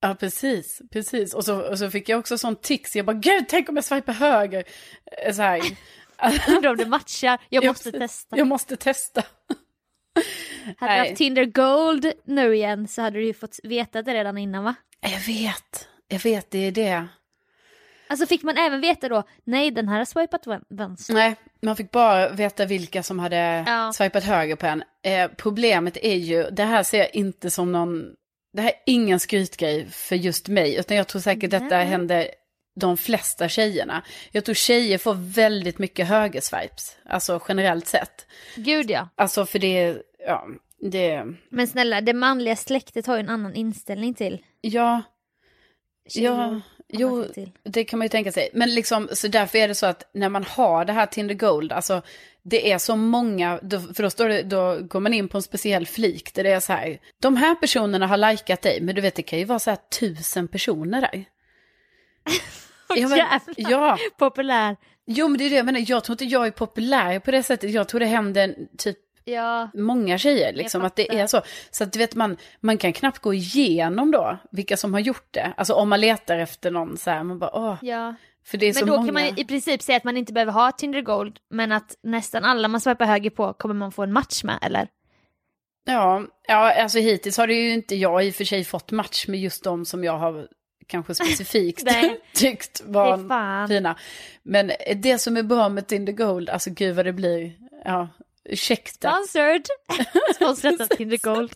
Ja, 0.00 0.16
precis, 0.20 0.82
precis. 0.92 1.34
Och 1.34 1.44
så, 1.44 1.60
och 1.70 1.78
så 1.78 1.90
fick 1.90 2.08
jag 2.08 2.18
också 2.18 2.38
sån 2.38 2.56
tics, 2.56 2.96
jag 2.96 3.06
bara 3.06 3.16
gud, 3.16 3.44
tänk 3.48 3.68
om 3.68 3.76
jag 3.76 3.84
swipar 3.84 4.12
höger. 4.12 4.64
Eh, 5.26 5.32
Så 5.32 5.42
här. 5.42 5.60
Undrar 6.56 6.70
om 6.70 6.76
det 6.76 6.86
matchar. 6.86 7.38
Jag 7.48 7.64
Ja, 7.64 7.70
måste 7.70 7.92
precis. 7.92 8.00
testa. 8.16 8.36
Jag 8.36 8.46
måste 8.46 8.76
testa. 8.76 9.22
Hade 10.76 10.92
du 10.94 10.98
haft 10.98 11.16
Tinder 11.16 11.44
Gold 11.44 12.12
nu 12.24 12.54
igen 12.54 12.88
så 12.88 13.02
hade 13.02 13.18
du 13.18 13.24
ju 13.26 13.34
fått 13.34 13.56
veta 13.62 14.02
det 14.02 14.14
redan 14.14 14.38
innan 14.38 14.64
va? 14.64 14.74
Jag 15.00 15.20
vet, 15.34 15.88
jag 16.08 16.18
vet, 16.18 16.50
det 16.50 16.58
är 16.58 16.72
det. 16.72 17.06
Alltså 18.10 18.26
fick 18.26 18.42
man 18.42 18.58
även 18.58 18.80
veta 18.80 19.08
då, 19.08 19.22
nej 19.44 19.70
den 19.70 19.88
här 19.88 19.98
har 19.98 20.04
swipat 20.04 20.46
vän- 20.46 20.64
vänster. 20.68 21.14
Nej, 21.14 21.34
man 21.62 21.76
fick 21.76 21.90
bara 21.90 22.28
veta 22.28 22.66
vilka 22.66 23.02
som 23.02 23.18
hade 23.18 23.64
Ja. 23.66 23.92
swipat 23.94 24.24
höger 24.24 24.56
på 24.56 24.66
en. 24.66 24.82
Eh, 25.02 25.30
problemet 25.36 25.96
är 26.02 26.14
ju, 26.16 26.42
det 26.50 26.64
här 26.64 26.82
ser 26.82 26.98
jag 26.98 27.14
inte 27.14 27.50
som 27.50 27.72
någon, 27.72 28.04
det 28.52 28.62
här 28.62 28.68
är 28.68 28.76
ingen 28.86 29.20
skrytgrej 29.20 29.86
för 29.90 30.16
just 30.16 30.48
mig, 30.48 30.76
utan 30.78 30.96
jag 30.96 31.08
tror 31.08 31.20
säkert 31.22 31.50
detta 31.50 31.64
Nej. 31.76 31.86
händer 31.86 32.28
de 32.80 32.96
flesta 32.96 33.48
tjejerna. 33.48 34.02
Jag 34.32 34.44
tror 34.44 34.54
tjejer 34.54 34.98
får 34.98 35.14
väldigt 35.14 35.78
mycket 35.78 36.08
högerswipes, 36.08 36.96
alltså 37.08 37.40
generellt 37.48 37.86
sett. 37.86 38.26
Gud 38.56 38.90
ja. 38.90 39.08
Alltså 39.14 39.46
för 39.46 39.58
det, 39.58 39.96
ja, 40.26 40.46
det, 40.90 41.24
Men 41.48 41.66
snälla, 41.66 42.00
det 42.00 42.12
manliga 42.12 42.56
släktet 42.56 43.06
har 43.06 43.16
ju 43.16 43.20
en 43.20 43.28
annan 43.28 43.54
inställning 43.54 44.14
till 44.14 44.44
ja, 44.60 45.02
tjejer. 46.08 46.30
ja, 46.30 46.60
jo, 46.92 47.26
det 47.62 47.84
kan 47.84 47.98
man 47.98 48.04
ju 48.04 48.08
tänka 48.08 48.32
sig. 48.32 48.50
Men 48.52 48.74
liksom, 48.74 49.08
så 49.12 49.28
därför 49.28 49.58
är 49.58 49.68
det 49.68 49.74
så 49.74 49.86
att 49.86 50.10
när 50.14 50.28
man 50.28 50.44
har 50.44 50.84
det 50.84 50.92
här 50.92 51.06
Tinder 51.06 51.34
Gold, 51.34 51.72
alltså 51.72 52.02
det 52.42 52.72
är 52.72 52.78
så 52.78 52.96
många, 52.96 53.58
då, 53.62 53.80
för 53.80 54.02
då, 54.02 54.10
står 54.10 54.28
det, 54.28 54.42
då 54.42 54.78
går 54.80 55.00
man 55.00 55.14
in 55.14 55.28
på 55.28 55.38
en 55.38 55.42
speciell 55.42 55.86
flik 55.86 56.34
där 56.34 56.44
det 56.44 56.50
är 56.50 56.60
så 56.60 56.72
här, 56.72 56.98
de 57.22 57.36
här 57.36 57.54
personerna 57.54 58.06
har 58.06 58.16
likat 58.16 58.62
dig, 58.62 58.80
men 58.80 58.94
du 58.94 59.00
vet 59.00 59.14
det 59.14 59.22
kan 59.22 59.38
ju 59.38 59.44
vara 59.44 59.58
så 59.58 59.70
här 59.70 59.78
tusen 60.00 60.48
personer 60.48 61.00
där. 61.00 61.24
Ja, 62.96 63.08
men- 63.08 63.18
ja, 63.56 63.98
Populär. 64.18 64.76
jo 65.06 65.28
men 65.28 65.38
det 65.38 65.44
är 65.44 65.50
det 65.50 65.56
jag 65.56 65.66
menar, 65.66 65.84
jag 65.88 66.04
tror 66.04 66.14
inte 66.14 66.24
jag 66.24 66.46
är 66.46 66.50
populär 66.50 67.18
på 67.18 67.30
det 67.30 67.42
sättet, 67.42 67.70
jag 67.70 67.88
tror 67.88 68.00
det 68.00 68.06
händer 68.06 68.54
typ 68.78 68.96
Ja. 69.30 69.70
många 69.74 70.18
tjejer, 70.18 70.52
liksom 70.52 70.84
att 70.84 70.96
det 70.96 71.18
är 71.20 71.26
så. 71.26 71.42
Så 71.70 71.84
att 71.84 71.92
du 71.92 71.98
vet, 71.98 72.14
man, 72.14 72.36
man 72.60 72.78
kan 72.78 72.92
knappt 72.92 73.18
gå 73.18 73.34
igenom 73.34 74.10
då 74.10 74.38
vilka 74.50 74.76
som 74.76 74.92
har 74.92 75.00
gjort 75.00 75.28
det. 75.30 75.52
Alltså 75.56 75.74
om 75.74 75.88
man 75.88 76.00
letar 76.00 76.38
efter 76.38 76.70
någon 76.70 76.96
så 76.96 77.10
här, 77.10 77.22
man 77.22 77.38
bara 77.38 77.50
åh, 77.56 77.76
ja. 77.82 78.14
för 78.44 78.58
det 78.58 78.66
är 78.66 78.72
så 78.72 78.80
Men 78.80 78.86
då 78.86 78.96
många. 78.96 79.06
kan 79.06 79.14
man 79.14 79.38
i 79.38 79.44
princip 79.44 79.82
säga 79.82 79.96
att 79.96 80.04
man 80.04 80.16
inte 80.16 80.32
behöver 80.32 80.52
ha 80.52 80.72
Tinder 80.72 81.00
Gold, 81.02 81.38
men 81.50 81.72
att 81.72 81.96
nästan 82.02 82.44
alla 82.44 82.68
man 82.68 82.80
swipar 82.80 83.06
höger 83.06 83.30
på 83.30 83.52
kommer 83.52 83.74
man 83.74 83.92
få 83.92 84.02
en 84.02 84.12
match 84.12 84.44
med, 84.44 84.58
eller? 84.62 84.88
Ja, 85.84 86.22
ja, 86.48 86.82
alltså 86.82 86.98
hittills 86.98 87.36
har 87.36 87.46
det 87.46 87.54
ju 87.54 87.72
inte 87.72 87.96
jag 87.96 88.26
i 88.26 88.30
och 88.30 88.34
för 88.34 88.44
sig 88.44 88.64
fått 88.64 88.90
match 88.90 89.28
med 89.28 89.40
just 89.40 89.64
de 89.64 89.84
som 89.84 90.04
jag 90.04 90.18
har 90.18 90.48
kanske 90.86 91.14
specifikt 91.14 91.88
tyckt 92.34 92.82
var 92.84 93.68
fina. 93.68 93.96
Men 94.42 94.72
det 94.96 95.18
som 95.18 95.36
är 95.36 95.42
bra 95.42 95.68
med 95.68 95.86
Tinder 95.86 96.12
Gold, 96.12 96.50
alltså 96.50 96.70
gud 96.70 96.96
vad 96.96 97.04
det 97.04 97.12
blir, 97.12 97.52
ja, 97.84 98.08
ursäkta. 98.48 99.10
Sponsored! 99.12 99.66
Sponsrat 100.34 100.80
av 100.80 100.86
Tinder 100.86 101.18
Gold. 101.22 101.52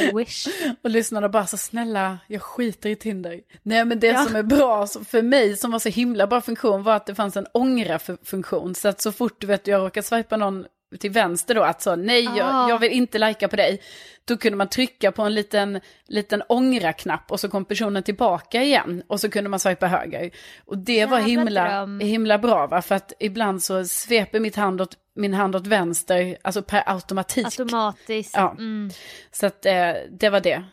I 0.00 0.10
wish. 0.16 0.48
Och 0.82 0.90
lyssnarna 0.90 1.28
bara 1.28 1.46
så 1.46 1.56
snälla, 1.56 2.18
jag 2.26 2.42
skiter 2.42 2.90
i 2.90 2.96
Tinder. 2.96 3.40
Nej 3.62 3.84
men 3.84 4.00
det 4.00 4.06
Ja. 4.06 4.24
som 4.24 4.36
är 4.36 4.42
bra 4.42 4.86
för 4.86 5.22
mig 5.22 5.56
som 5.56 5.70
var 5.70 5.78
så 5.78 5.88
himla 5.88 6.26
bra 6.26 6.40
funktion 6.40 6.82
var 6.82 6.94
att 6.96 7.06
det 7.06 7.14
fanns 7.14 7.36
en 7.36 7.46
ångra-funktion. 7.54 8.74
Så 8.74 8.88
att 8.88 9.00
så 9.00 9.12
fort 9.12 9.40
du 9.40 9.46
vet 9.46 9.66
jag 9.66 9.80
råkar 9.84 10.02
swipa 10.02 10.36
någon 10.36 10.66
till 11.00 11.10
vänster 11.10 11.54
då, 11.54 11.62
att 11.62 11.82
så 11.82 11.96
nej 11.96 12.26
Ah. 12.28 12.36
jag, 12.36 12.70
jag 12.70 12.78
vill 12.78 12.92
inte 12.92 13.18
lajka 13.18 13.48
på 13.48 13.56
dig. 13.56 13.80
Då 14.24 14.36
kunde 14.36 14.56
man 14.58 14.68
trycka 14.68 15.12
på 15.12 15.22
en 15.22 15.34
liten, 15.34 15.80
liten 16.06 16.42
ångra-knapp 16.48 17.30
och 17.32 17.40
så 17.40 17.48
kom 17.48 17.64
personen 17.64 18.02
tillbaka 18.02 18.62
igen. 18.62 19.02
Och 19.06 19.20
så 19.20 19.30
kunde 19.30 19.50
man 19.50 19.60
swipa 19.60 19.86
höger. 19.86 20.30
Och 20.64 20.78
det 20.78 21.06
var 21.06 21.18
Jävla 21.18 21.28
himla, 21.28 21.68
dröm. 21.68 22.00
himla 22.00 22.38
bra 22.38 22.66
va, 22.66 22.82
för 22.82 22.94
att 22.94 23.12
ibland 23.20 23.62
så 23.62 23.84
sveper 23.84 24.40
mitt 24.40 24.56
hand 24.56 24.80
åt, 24.80 24.96
min 25.14 25.34
hand 25.34 25.56
åt 25.56 25.66
vänster, 25.66 26.36
alltså 26.42 26.62
per 26.62 26.82
automatik. 26.86 27.44
Automatiskt. 27.46 28.34
Ja. 28.36 28.50
Mm. 28.58 28.90
Så 29.32 29.46
att 29.46 29.66
eh, 29.66 29.92
det 30.10 30.30
var 30.30 30.40
det. 30.40 30.64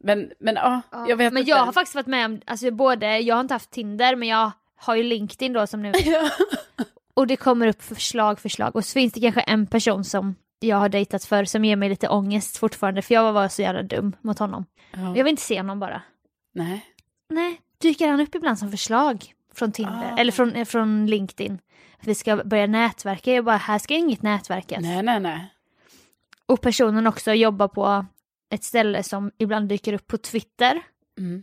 Men, 0.00 0.30
men 0.40 0.54
ja, 0.54 0.80
Ja. 0.92 1.06
jag 1.08 1.16
vet 1.16 1.32
men 1.32 1.40
inte. 1.40 1.50
jag 1.50 1.56
har 1.58 1.72
faktiskt 1.72 1.94
varit 1.94 2.06
med 2.06 2.24
om, 2.26 2.40
alltså 2.46 2.70
både, 2.70 3.18
jag 3.18 3.34
har 3.34 3.40
inte 3.40 3.54
haft 3.54 3.70
Tinder 3.70 4.16
men 4.16 4.28
jag 4.28 4.50
har 4.76 4.96
ju 4.96 5.02
LinkedIn 5.02 5.52
då 5.52 5.66
som 5.66 5.82
nu. 5.82 5.92
Och 7.14 7.26
det 7.26 7.36
kommer 7.36 7.66
upp 7.66 7.82
förslag, 7.82 8.38
förslag 8.40 8.76
och 8.76 8.84
så 8.84 8.92
finns 8.92 9.12
det 9.12 9.20
kanske 9.20 9.40
en 9.40 9.66
person 9.66 10.04
som 10.04 10.34
jag 10.60 10.76
har 10.76 10.88
dejtat 10.88 11.24
för 11.24 11.44
som 11.44 11.64
ger 11.64 11.76
mig 11.76 11.88
lite 11.88 12.08
ångest 12.08 12.56
fortfarande 12.56 13.02
för 13.02 13.14
jag 13.14 13.32
var 13.32 13.48
så 13.48 13.62
jävla 13.62 13.82
dum 13.82 14.16
mot 14.20 14.38
honom. 14.38 14.64
Ja. 14.92 14.98
Jag 15.16 15.24
vill 15.24 15.30
inte 15.30 15.42
se 15.42 15.56
honom 15.58 15.80
bara. 15.80 16.02
Nej. 16.54 16.86
Nej, 17.28 17.60
dyker 17.78 18.08
han 18.08 18.20
upp 18.20 18.34
ibland 18.34 18.58
som 18.58 18.70
förslag 18.70 19.34
från 19.54 19.72
Tinder 19.72 20.12
Ah. 20.14 20.18
eller 20.18 20.32
från, 20.32 20.52
eh, 20.52 20.64
från 20.64 21.06
LinkedIn. 21.06 21.58
Att 22.00 22.06
vi 22.06 22.14
ska 22.14 22.36
börja 22.36 22.66
nätverka, 22.66 23.32
jag 23.32 23.44
bara 23.44 23.56
här 23.56 23.78
ska 23.78 23.94
inget 23.94 24.22
nätverkas. 24.22 24.82
nej, 24.82 25.02
nej, 25.02 25.20
nej. 25.20 25.54
Och 26.46 26.60
personen 26.60 27.06
också 27.06 27.32
jobbar 27.32 27.68
på 27.68 28.06
ett 28.50 28.64
ställe 28.64 29.02
som 29.02 29.30
ibland 29.38 29.68
dyker 29.68 29.92
upp 29.92 30.06
på 30.06 30.18
Twitter. 30.18 30.82
Mm. 31.18 31.42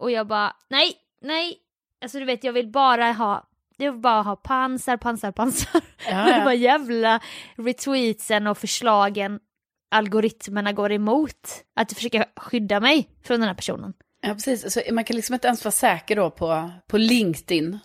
Och 0.00 0.10
jag 0.10 0.26
bara, 0.26 0.56
nej, 0.70 0.92
nej. 1.22 1.56
Alltså 2.02 2.18
du 2.18 2.24
vet, 2.24 2.44
jag 2.44 2.52
vill 2.52 2.68
bara 2.68 3.12
ha, 3.12 3.46
jag 3.76 3.92
vill 3.92 4.00
bara 4.00 4.22
ha 4.22 4.36
pansar, 4.36 4.96
pansar, 4.96 5.32
pansar. 5.32 5.80
Ja, 6.08 6.10
ja. 6.10 6.24
de 6.26 6.40
här 6.40 6.52
jävla 6.52 7.20
retweetsen 7.56 8.46
och 8.46 8.58
förslagen, 8.58 9.40
algoritmerna 9.90 10.72
går 10.72 10.92
emot. 10.92 11.64
Att 11.76 11.92
försöka 11.92 12.24
skydda 12.36 12.80
mig 12.80 13.08
från 13.24 13.40
den 13.40 13.48
här 13.48 13.54
personen. 13.54 13.92
ja, 14.20 14.34
precis. 14.34 14.72
Så 14.72 14.80
man 14.92 15.04
kan 15.04 15.16
liksom 15.16 15.34
inte 15.34 15.46
ens 15.48 15.64
vara 15.64 15.72
säker 15.72 16.16
då 16.16 16.30
på, 16.30 16.70
på 16.86 16.98
LinkedIn. 16.98 17.78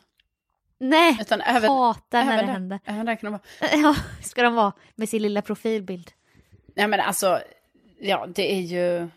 Nej, 0.80 1.17
Utan 1.21 1.41
även, 1.41 1.69
hatar 1.69 2.25
när 2.25 2.34
även, 2.34 2.38
det 2.38 2.45
där, 2.45 2.54
händer. 2.54 2.80
även 2.86 3.06
där 3.06 3.15
kan 3.15 3.32
de 3.32 3.39
vara. 3.60 3.71
Ja, 3.82 3.95
ska 4.23 4.41
de 4.43 4.56
vara 4.56 4.71
med 4.95 5.10
sin 5.10 5.21
lilla 5.21 5.41
profilbild. 5.41 6.12
Nej 6.75 6.88
men 6.88 6.99
alltså, 6.99 7.39
ja 7.99 8.28
det 8.36 8.54
är 8.54 8.62
ju, 8.62 9.08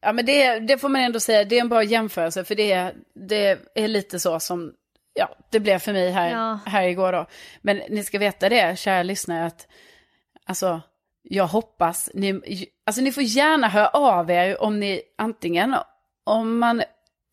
ja 0.00 0.12
men 0.12 0.26
det, 0.26 0.58
det 0.58 0.78
får 0.78 0.88
man 0.88 1.00
ändå 1.02 1.20
säga, 1.20 1.44
det 1.44 1.56
är 1.56 1.60
en 1.60 1.68
bra 1.68 1.82
jämförelse 1.84 2.44
för 2.44 2.54
det, 2.54 2.92
det 3.14 3.58
är 3.74 3.88
lite 3.88 4.20
så 4.20 4.40
som, 4.40 4.72
ja 5.14 5.28
det 5.50 5.60
blev 5.60 5.78
för 5.78 5.92
mig 5.92 6.10
här, 6.10 6.30
Ja. 6.30 6.58
här 6.66 6.82
igår 6.82 7.12
då. 7.12 7.26
Men 7.60 7.76
ni 7.88 8.04
ska 8.04 8.18
veta 8.18 8.48
det, 8.48 8.78
kära 8.78 9.02
lyssnare, 9.02 9.46
att 9.46 9.66
alltså 10.46 10.80
jag 11.22 11.46
hoppas, 11.46 12.10
ni, 12.14 12.40
alltså 12.86 13.02
ni 13.02 13.12
får 13.12 13.22
gärna 13.22 13.68
höra 13.68 13.88
av 13.88 14.30
er 14.30 14.62
om 14.62 14.80
ni 14.80 15.02
antingen, 15.18 15.76
om 16.24 16.58
man 16.58 16.82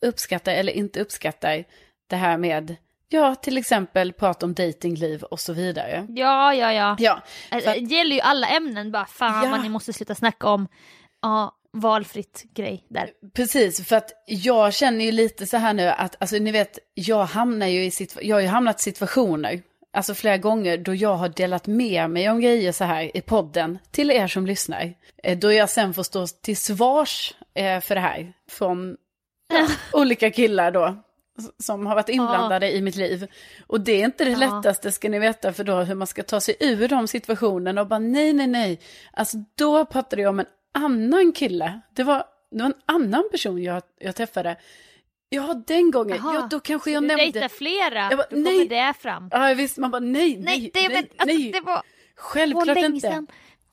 uppskattar 0.05 0.51
eller 0.51 0.73
inte 0.73 1.01
uppskattar 1.01 1.63
det 2.09 2.15
här 2.15 2.37
med, 2.37 2.75
ja 3.09 3.35
till 3.35 3.57
exempel 3.57 4.13
prata 4.13 4.45
om 4.45 4.53
datingliv 4.53 5.23
och 5.23 5.39
så 5.39 5.53
vidare. 5.53 6.07
Ja, 6.09 6.53
ja, 6.53 6.73
ja. 6.73 6.95
Ja, 6.99 7.21
Det 7.51 7.77
gäller 7.77 8.15
ju 8.15 8.21
alla 8.21 8.47
ämnen 8.47 8.91
bara, 8.91 9.05
fan 9.05 9.43
Ja. 9.45 9.51
vad 9.51 9.61
ni 9.61 9.69
måste 9.69 9.93
sluta 9.93 10.15
snacka 10.15 10.47
om 10.49 10.67
ja, 11.21 11.55
valfritt 11.73 12.43
grej 12.55 12.83
där. 12.89 13.09
Precis, 13.33 13.87
för 13.87 13.95
att 13.95 14.11
jag 14.25 14.73
känner 14.73 15.05
ju 15.05 15.11
lite 15.11 15.45
så 15.45 15.57
här 15.57 15.73
nu 15.73 15.87
att, 15.87 16.15
alltså 16.19 16.35
ni 16.35 16.51
vet, 16.51 16.79
jag 16.93 17.23
hamnar 17.25 17.67
ju 17.67 17.83
i, 17.85 17.89
situa- 17.89 18.19
jag 18.21 18.35
har 18.35 18.41
ju 18.41 18.47
hamnat 18.47 18.79
i 18.79 18.83
situationer, 18.83 19.61
alltså 19.93 20.13
flera 20.13 20.37
gånger 20.37 20.77
då 20.77 20.95
jag 20.95 21.15
har 21.15 21.29
delat 21.29 21.67
med 21.67 22.09
mig 22.09 22.29
om 22.29 22.41
grejer 22.41 22.71
så 22.71 22.83
här 22.83 23.17
i 23.17 23.21
podden 23.21 23.79
till 23.91 24.11
er 24.11 24.27
som 24.27 24.45
lyssnar. 24.45 24.93
Eh, 25.23 25.37
Då 25.37 25.51
jag 25.53 25.69
sen 25.69 25.93
får 25.93 26.03
stå 26.03 26.27
till 26.27 26.57
svars 26.57 27.33
eh, 27.53 27.79
för 27.81 27.95
det 27.95 28.01
här 28.01 28.33
från 28.49 28.97
ja, 29.53 29.67
olika 29.93 30.31
killar 30.31 30.71
då. 30.71 31.03
Som 31.63 31.85
har 31.85 31.95
varit 31.95 32.09
inblandade 32.09 32.71
i 32.71 32.81
mitt 32.81 32.95
liv. 32.95 33.27
Och 33.67 33.81
det 33.81 33.91
är 33.91 34.05
inte 34.05 34.25
det 34.25 34.31
Ja. 34.31 34.37
lättaste 34.37 34.91
ska 34.91 35.09
ni 35.09 35.19
veta 35.19 35.53
för 35.53 35.63
då 35.63 35.75
hur 35.75 35.95
man 35.95 36.07
ska 36.07 36.23
ta 36.23 36.41
sig 36.41 36.55
ur 36.59 36.87
de 36.87 37.07
situationerna 37.07 37.81
och 37.81 37.87
bara 37.87 37.99
nej, 37.99 38.33
nej, 38.33 38.47
nej. 38.47 38.79
Alltså 39.13 39.37
då 39.55 39.85
pratade 39.85 40.21
jag 40.21 40.29
om 40.29 40.39
en 40.39 40.45
annan 40.73 41.31
kille. 41.31 41.81
Det 41.95 42.03
var, 42.03 42.23
det 42.51 42.57
var 42.59 42.65
en 42.65 42.73
annan 42.85 43.23
person 43.31 43.63
jag, 43.63 43.83
jag 43.99 44.15
träffade. 44.15 44.57
Ja, 45.29 45.63
den 45.67 45.91
gången. 45.91 46.17
Jaha. 46.17 46.35
Ja, 46.35 46.47
då 46.51 46.59
kanske 46.59 46.91
jag 46.91 47.03
Du 47.03 47.07
nämnde... 47.07 47.23
dejtar 47.23 47.47
flera, 47.47 48.09
Jag 48.09 48.17
bara, 48.17 48.27
då 48.29 48.35
kommer 48.35 48.65
det 48.69 48.93
fram. 48.99 49.29
Ja, 49.31 49.53
visst. 49.53 49.77
Man 49.77 49.91
bara 49.91 49.99
nej, 49.99 50.37
nej, 50.37 50.43
Nej, 50.43 50.71
det, 50.73 50.79
nej, 50.79 50.89
men, 50.89 51.05
alltså, 51.17 51.37
nej. 51.37 51.51
det 51.51 51.59
var, 51.59 51.73
var 51.73 51.83
Självklart 52.15 52.65
länge 52.65 52.85
inte. 52.85 52.99
sedan. 52.99 53.27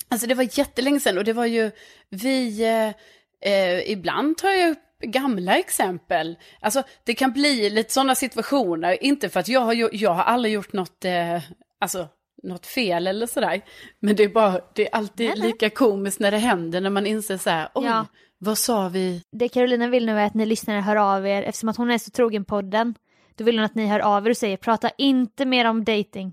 Alltså 0.08 0.26
det 0.26 0.34
var 0.34 0.58
jättelänge 0.58 1.00
sedan 1.00 1.18
och 1.18 1.24
det 1.24 1.32
var 1.32 1.46
ju, 1.46 1.70
vi, 2.08 2.62
eh, 2.64 3.52
eh, 3.52 3.90
ibland 3.90 4.36
tar 4.38 4.50
jag 4.50 4.70
upp 4.70 4.78
gamla 5.00 5.58
exempel. 5.58 6.36
Alltså 6.60 6.82
det 7.04 7.14
kan 7.14 7.32
bli 7.32 7.70
lite 7.70 7.92
sådana 7.92 8.14
situationer, 8.14 9.04
inte 9.04 9.28
för 9.28 9.40
att 9.40 9.48
jag 9.48 9.60
har, 9.60 9.88
jag 9.94 10.10
har 10.10 10.22
aldrig 10.22 10.54
gjort 10.54 10.72
något, 10.72 11.04
eh, 11.04 11.42
alltså 11.80 12.08
något 12.42 12.66
fel 12.66 13.06
eller 13.06 13.26
sådär. 13.26 13.60
Men 14.00 14.16
det 14.16 14.22
är 14.24 14.28
bara, 14.28 14.60
det 14.74 14.86
är 14.88 14.94
alltid 14.94 15.28
nej. 15.28 15.38
lika 15.38 15.70
komiskt 15.70 16.20
när 16.20 16.30
det 16.30 16.38
händer, 16.38 16.80
när 16.80 16.90
man 16.90 17.06
inser 17.06 17.36
så 17.36 17.50
här, 17.50 17.68
oj, 17.74 17.84
Ja. 17.86 18.06
vad 18.38 18.58
sa 18.58 18.88
vi? 18.88 19.22
Det 19.32 19.48
Carolina 19.48 19.88
vill 19.88 20.06
nu 20.06 20.18
är 20.18 20.26
att 20.26 20.34
ni 20.34 20.46
lyssnare 20.46 20.80
hör 20.80 20.96
av 20.96 21.26
er, 21.26 21.42
eftersom 21.42 21.68
att 21.68 21.76
hon 21.76 21.90
är 21.90 21.98
så 21.98 22.10
trogen 22.10 22.44
podden. 22.44 22.94
Då 23.34 23.44
vill 23.44 23.56
hon 23.58 23.64
att 23.64 23.74
ni 23.74 23.86
hör 23.86 24.00
av 24.00 24.26
er 24.26 24.30
och 24.30 24.36
säger 24.36 24.56
prata 24.56 24.90
inte 24.98 25.44
mer 25.44 25.64
om 25.64 25.84
dating. 25.84 26.32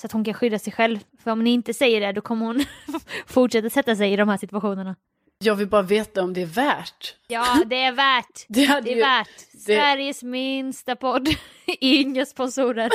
Så 0.00 0.06
att 0.06 0.12
hon 0.12 0.24
kan 0.24 0.34
skydda 0.34 0.58
sig 0.58 0.72
själv. 0.72 0.98
För 1.24 1.30
om 1.30 1.44
ni 1.44 1.50
inte 1.50 1.74
säger 1.74 2.00
det 2.00 2.12
då 2.12 2.20
kommer 2.20 2.46
hon 2.46 2.64
fortsätta 3.26 3.70
sätta 3.70 3.96
sig 3.96 4.12
i 4.12 4.16
de 4.16 4.28
här 4.28 4.36
situationerna. 4.36 4.96
Jag 5.38 5.54
vill 5.54 5.68
bara 5.68 5.82
veta 5.82 6.22
om 6.22 6.32
det 6.34 6.42
är 6.42 6.46
värt. 6.46 7.14
Ja, 7.28 7.62
det 7.66 7.82
är 7.82 7.92
värt. 7.92 8.44
Det 8.48 8.66
Det 8.66 8.90
är 8.92 8.94
ju- 8.96 9.00
värt. 9.00 9.28
det- 9.52 9.58
Sveriges 9.60 10.22
minsta 10.22 10.96
podd. 10.96 11.28
Inga 11.80 12.26
sponsorer. 12.26 12.90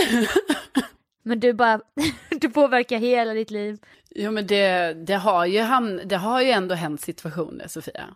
Men 1.23 1.39
du 1.39 1.53
bara, 1.53 1.81
du 2.29 2.49
påverkar 2.49 2.97
hela 2.97 3.33
ditt 3.33 3.51
liv. 3.51 3.79
Jo 4.09 4.31
men 4.31 4.47
det, 4.47 4.93
det, 4.93 5.15
har 5.15 5.45
ju 5.45 5.59
ham- 5.59 6.01
det 6.05 6.17
har 6.17 6.41
ju 6.41 6.51
ändå 6.51 6.75
hänt 6.75 7.01
situationer, 7.01 7.67
Sofia. 7.67 8.15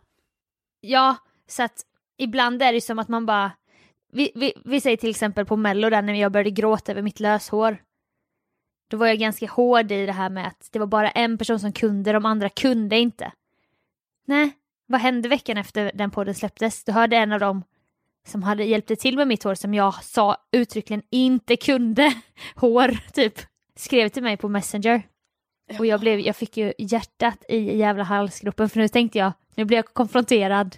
Ja, 0.81 1.15
så 1.47 1.63
att 1.63 1.85
ibland 2.17 2.61
är 2.61 2.73
det 2.73 2.81
som 2.81 2.99
att 2.99 3.07
man 3.07 3.25
bara, 3.25 3.51
vi, 4.11 4.31
vi, 4.35 4.53
vi 4.65 4.81
säger 4.81 4.97
till 4.97 5.09
exempel 5.09 5.45
på 5.45 5.55
mello 5.57 5.89
där 5.89 6.01
när 6.01 6.13
jag 6.13 6.31
började 6.31 6.51
gråta 6.51 6.91
över 6.91 7.01
mitt 7.01 7.19
löshår. 7.19 7.77
Då 8.87 8.97
var 8.97 9.07
jag 9.07 9.19
ganska 9.19 9.47
hård 9.47 9.91
i 9.91 10.05
det 10.05 10.11
här 10.11 10.29
med 10.29 10.47
att 10.47 10.69
det 10.71 10.79
var 10.79 10.87
bara 10.87 11.09
en 11.09 11.37
person 11.37 11.59
som 11.59 11.73
kunde, 11.73 12.11
de 12.11 12.25
andra 12.25 12.49
kunde 12.49 12.97
inte. 12.99 13.31
Nej, 14.25 14.51
vad 14.87 15.01
hände 15.01 15.29
veckan 15.29 15.57
efter 15.57 15.91
den 15.93 16.11
podden 16.11 16.35
släpptes? 16.35 16.83
Då 16.83 16.91
hörde 16.91 17.17
en 17.17 17.31
av 17.31 17.39
dem 17.39 17.63
som 18.25 18.43
hade 18.43 18.63
hjälpt 18.63 18.99
till 18.99 19.15
med 19.15 19.27
mitt 19.27 19.43
hår 19.43 19.55
som 19.55 19.73
jag 19.73 20.03
sa 20.03 20.37
uttryckligen 20.51 21.03
inte 21.11 21.55
kunde 21.55 22.13
hår, 22.55 22.97
typ, 23.13 23.39
skrev 23.75 24.09
till 24.09 24.23
mig 24.23 24.37
på 24.37 24.49
Messenger. 24.49 25.07
Och 25.79 25.85
jag, 25.85 25.99
blev, 25.99 26.19
jag 26.19 26.35
fick 26.35 26.57
ju 26.57 26.73
hjärtat 26.77 27.43
i 27.49 27.77
jävla 27.77 28.03
halsgropen 28.03 28.69
för 28.69 28.79
nu 28.79 28.87
tänkte 28.87 29.17
jag, 29.17 29.33
nu 29.55 29.65
blir 29.65 29.77
jag 29.77 29.85
konfronterad. 29.85 30.77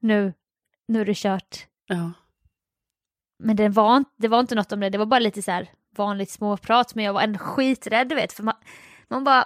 Nu, 0.00 0.32
nu 0.88 1.00
är 1.00 1.04
det 1.04 1.16
kört. 1.16 1.66
Ja. 1.86 2.12
Men 3.38 3.56
det 3.56 3.68
var, 3.68 4.04
det 4.16 4.28
var 4.28 4.40
inte 4.40 4.54
något 4.54 4.72
om 4.72 4.80
det, 4.80 4.90
det 4.90 4.98
var 4.98 5.06
bara 5.06 5.20
lite 5.20 5.42
så 5.42 5.50
här 5.50 5.68
vanligt 5.96 6.30
småprat 6.30 6.94
men 6.94 7.04
jag 7.04 7.12
var 7.12 7.20
ändå 7.22 7.38
skiträdd 7.38 8.08
du 8.08 8.14
vet 8.14 8.32
för 8.32 8.42
man, 8.42 8.54
man 9.08 9.24
bara, 9.24 9.44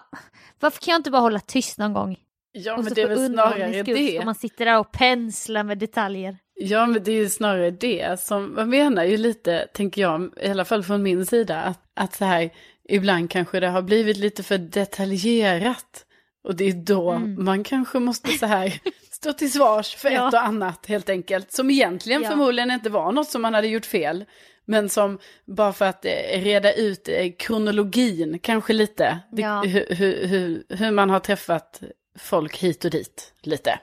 varför 0.60 0.80
kan 0.80 0.92
jag 0.92 0.98
inte 0.98 1.10
bara 1.10 1.22
hålla 1.22 1.40
tyst 1.40 1.78
någon 1.78 1.92
gång? 1.92 2.16
Ja 2.52 2.76
Och 2.76 2.84
men 2.84 2.94
det 2.94 3.02
är 3.02 3.08
väl 3.08 3.26
snarare 3.32 3.82
det. 3.82 4.14
ska 4.16 4.24
man 4.24 4.34
sitta 4.34 4.64
där 4.64 4.78
och 4.78 4.92
pensla 4.92 5.62
med 5.62 5.78
detaljer. 5.78 6.38
Ja, 6.64 6.86
men 6.86 7.02
det 7.04 7.10
är 7.12 7.16
ju 7.16 7.28
snarare 7.28 7.70
det 7.70 8.20
som, 8.20 8.54
man 8.54 8.68
menar 8.70 9.04
ju 9.04 9.16
lite, 9.16 9.66
tänker 9.74 10.02
jag, 10.02 10.30
i 10.42 10.48
alla 10.48 10.64
fall 10.64 10.82
från 10.82 11.02
min 11.02 11.26
sida, 11.26 11.60
att, 11.60 11.80
att 11.94 12.14
så 12.14 12.24
här, 12.24 12.50
ibland 12.88 13.30
kanske 13.30 13.60
det 13.60 13.68
har 13.68 13.82
blivit 13.82 14.16
lite 14.16 14.42
för 14.42 14.58
detaljerat. 14.58 16.04
Och 16.44 16.54
det 16.56 16.64
är 16.64 16.72
då 16.72 17.10
Mm. 17.10 17.44
man 17.44 17.64
kanske 17.64 17.98
måste 17.98 18.30
så 18.30 18.46
här 18.46 18.80
stå 19.12 19.32
till 19.32 19.52
svars 19.52 19.94
för 19.96 20.10
Ja. 20.10 20.28
ett 20.28 20.34
och 20.34 20.44
annat 20.44 20.86
helt 20.86 21.08
enkelt. 21.08 21.52
Som 21.52 21.70
egentligen 21.70 22.22
Ja. 22.22 22.28
förmodligen 22.30 22.70
inte 22.70 22.90
var 22.90 23.12
något 23.12 23.28
som 23.28 23.42
man 23.42 23.54
hade 23.54 23.68
gjort 23.68 23.86
fel. 23.86 24.24
Men 24.64 24.88
som 24.88 25.18
bara 25.46 25.72
för 25.72 25.84
att 25.84 26.04
eh, 26.04 26.40
reda 26.42 26.72
ut 26.72 27.08
eh, 27.08 27.32
kronologin 27.38 28.38
kanske 28.38 28.72
lite. 28.72 29.18
Ja. 29.32 29.62
Hur, 29.62 29.86
hur, 29.94 30.26
hur, 30.26 30.64
hur 30.68 30.90
man 30.90 31.10
har 31.10 31.20
träffat 31.20 31.80
folk 32.18 32.56
hit 32.58 32.84
och 32.84 32.90
dit 32.90 33.32
lite. 33.42 33.78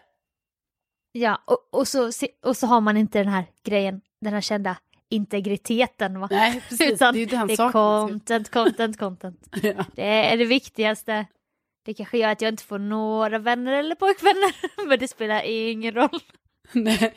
Ja, 1.12 1.42
och, 1.46 1.68
och, 1.72 1.88
så, 1.88 2.12
och 2.46 2.58
så 2.58 2.68
har 2.68 2.82
man 2.82 2.98
inte 2.98 3.20
den 3.20 3.28
här 3.28 3.46
grejen, 3.64 4.02
den 4.22 4.34
här 4.34 4.42
kända 4.42 4.78
integriteten 5.10 6.20
va? 6.20 6.28
Nej, 6.32 6.62
precis. 6.70 6.92
Utan 6.92 7.14
det 7.14 7.20
är 7.22 7.28
den 7.28 7.48
det 7.48 7.54
är 7.54 7.72
content, 7.72 8.52
content, 8.52 8.98
content. 9.00 9.48
Ja. 9.64 9.86
Det 9.96 10.04
är 10.32 10.38
det 10.38 10.46
viktigaste. 10.46 11.26
Det 11.86 11.94
kanske 11.94 12.18
gör 12.18 12.30
att 12.30 12.42
jag 12.42 12.52
inte 12.54 12.64
får 12.64 12.80
några 12.80 13.40
vänner 13.40 13.72
eller 13.74 13.96
pojkvänner, 13.96 14.54
men 14.88 15.00
det 15.00 15.08
spelar 15.08 15.42
ingen 15.46 15.94
roll. 15.94 16.20
Nej. 16.72 17.14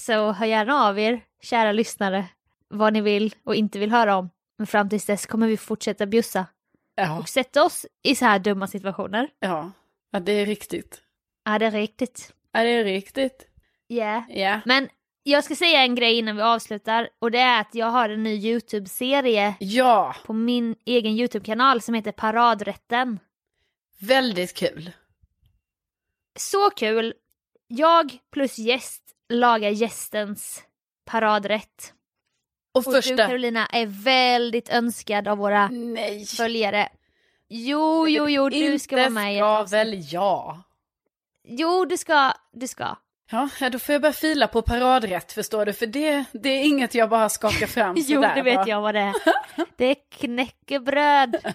Så 0.00 0.32
hör 0.32 0.46
gärna 0.46 0.74
av 0.74 0.98
er, 0.98 1.20
kära 1.42 1.72
lyssnare, 1.72 2.24
vad 2.68 2.92
ni 2.92 3.00
vill 3.00 3.34
och 3.44 3.54
inte 3.54 3.78
vill 3.78 3.90
höra 3.90 4.16
om. 4.16 4.30
Men 4.58 4.66
fram 4.66 4.88
tills 4.88 5.06
dess 5.06 5.26
kommer 5.26 5.46
vi 5.46 5.56
fortsätta 5.56 6.06
bjussa 6.06 6.46
Ja. 6.94 7.18
och 7.18 7.28
sätta 7.28 7.64
oss 7.64 7.86
i 8.02 8.14
så 8.14 8.24
här 8.24 8.38
dumma 8.38 8.66
situationer. 8.66 9.28
ja, 9.38 9.70
ja, 10.10 10.20
det 10.20 10.32
är 10.32 10.46
riktigt. 10.46 11.02
Ja, 11.44 11.58
det 11.58 11.66
är 11.66 11.70
riktigt. 11.70 12.32
Ja, 12.52 12.62
det 12.62 12.68
är 12.70 12.84
riktigt. 12.84 13.46
Ja. 13.86 14.24
Ja. 14.28 14.60
Men 14.64 14.88
jag 15.22 15.44
ska 15.44 15.54
säga 15.56 15.82
en 15.82 15.94
grej 15.94 16.18
innan 16.18 16.36
vi 16.36 16.42
avslutar 16.42 17.08
och 17.18 17.30
det 17.30 17.38
är 17.38 17.60
att 17.60 17.74
jag 17.74 17.86
har 17.86 18.08
en 18.08 18.22
ny 18.22 18.34
YouTube-serie 18.34 19.54
Ja, 19.60 20.14
på 20.26 20.32
min 20.32 20.74
egen 20.84 21.12
YouTube-kanal 21.12 21.80
som 21.80 21.94
heter 21.94 22.12
Paradrätten. 22.12 23.18
väldigt 23.98 24.54
kul. 24.54 24.90
Så 26.38 26.70
kul! 26.70 27.14
Jag 27.68 28.18
plus 28.32 28.58
gäst 28.58 29.02
lagar 29.28 29.70
gästens 29.70 30.62
paradrätt. 31.04 31.92
Och 32.72 32.84
Och 32.84 32.92
du. 33.16 33.26
Carolina 33.26 33.66
är 33.66 33.86
väldigt 33.86 34.68
önskad 34.68 35.28
av 35.28 35.38
våra 35.38 35.68
Nej. 35.68 36.24
följare. 36.26 36.88
Jo, 37.48 38.08
jo, 38.08 38.28
jo, 38.28 38.48
du 38.48 38.78
ska 38.78 38.96
vara 38.96 39.10
med 39.10 39.34
i 39.34 39.36
ett 39.36 39.42
ska 39.42 39.70
väl 39.70 40.12
jag. 40.12 40.62
Jo, 41.44 41.84
du 41.84 41.96
ska, 41.96 42.32
du 42.52 42.68
ska. 42.68 42.96
Ja, 43.30 43.48
då 43.72 43.78
får 43.78 43.92
jag 43.92 44.02
börja 44.02 44.12
fila 44.12 44.46
på 44.48 44.62
paradrätt 44.62 45.32
förstår 45.32 45.66
du, 45.66 45.72
för 45.72 45.86
det, 45.86 46.24
det 46.32 46.48
är 46.48 46.64
inget 46.64 46.94
jag 46.94 47.08
bara 47.10 47.28
skakar 47.28 47.66
fram 47.66 47.94
Jo, 47.98 48.04
sådär, 48.22 48.34
det 48.34 48.42
vet 48.42 48.56
va? 48.56 48.64
jag 48.68 48.80
vad 48.80 48.94
det 48.94 49.00
är. 49.00 49.14
Det 49.76 49.84
är 49.84 49.96
knäckebröd. 50.18 51.36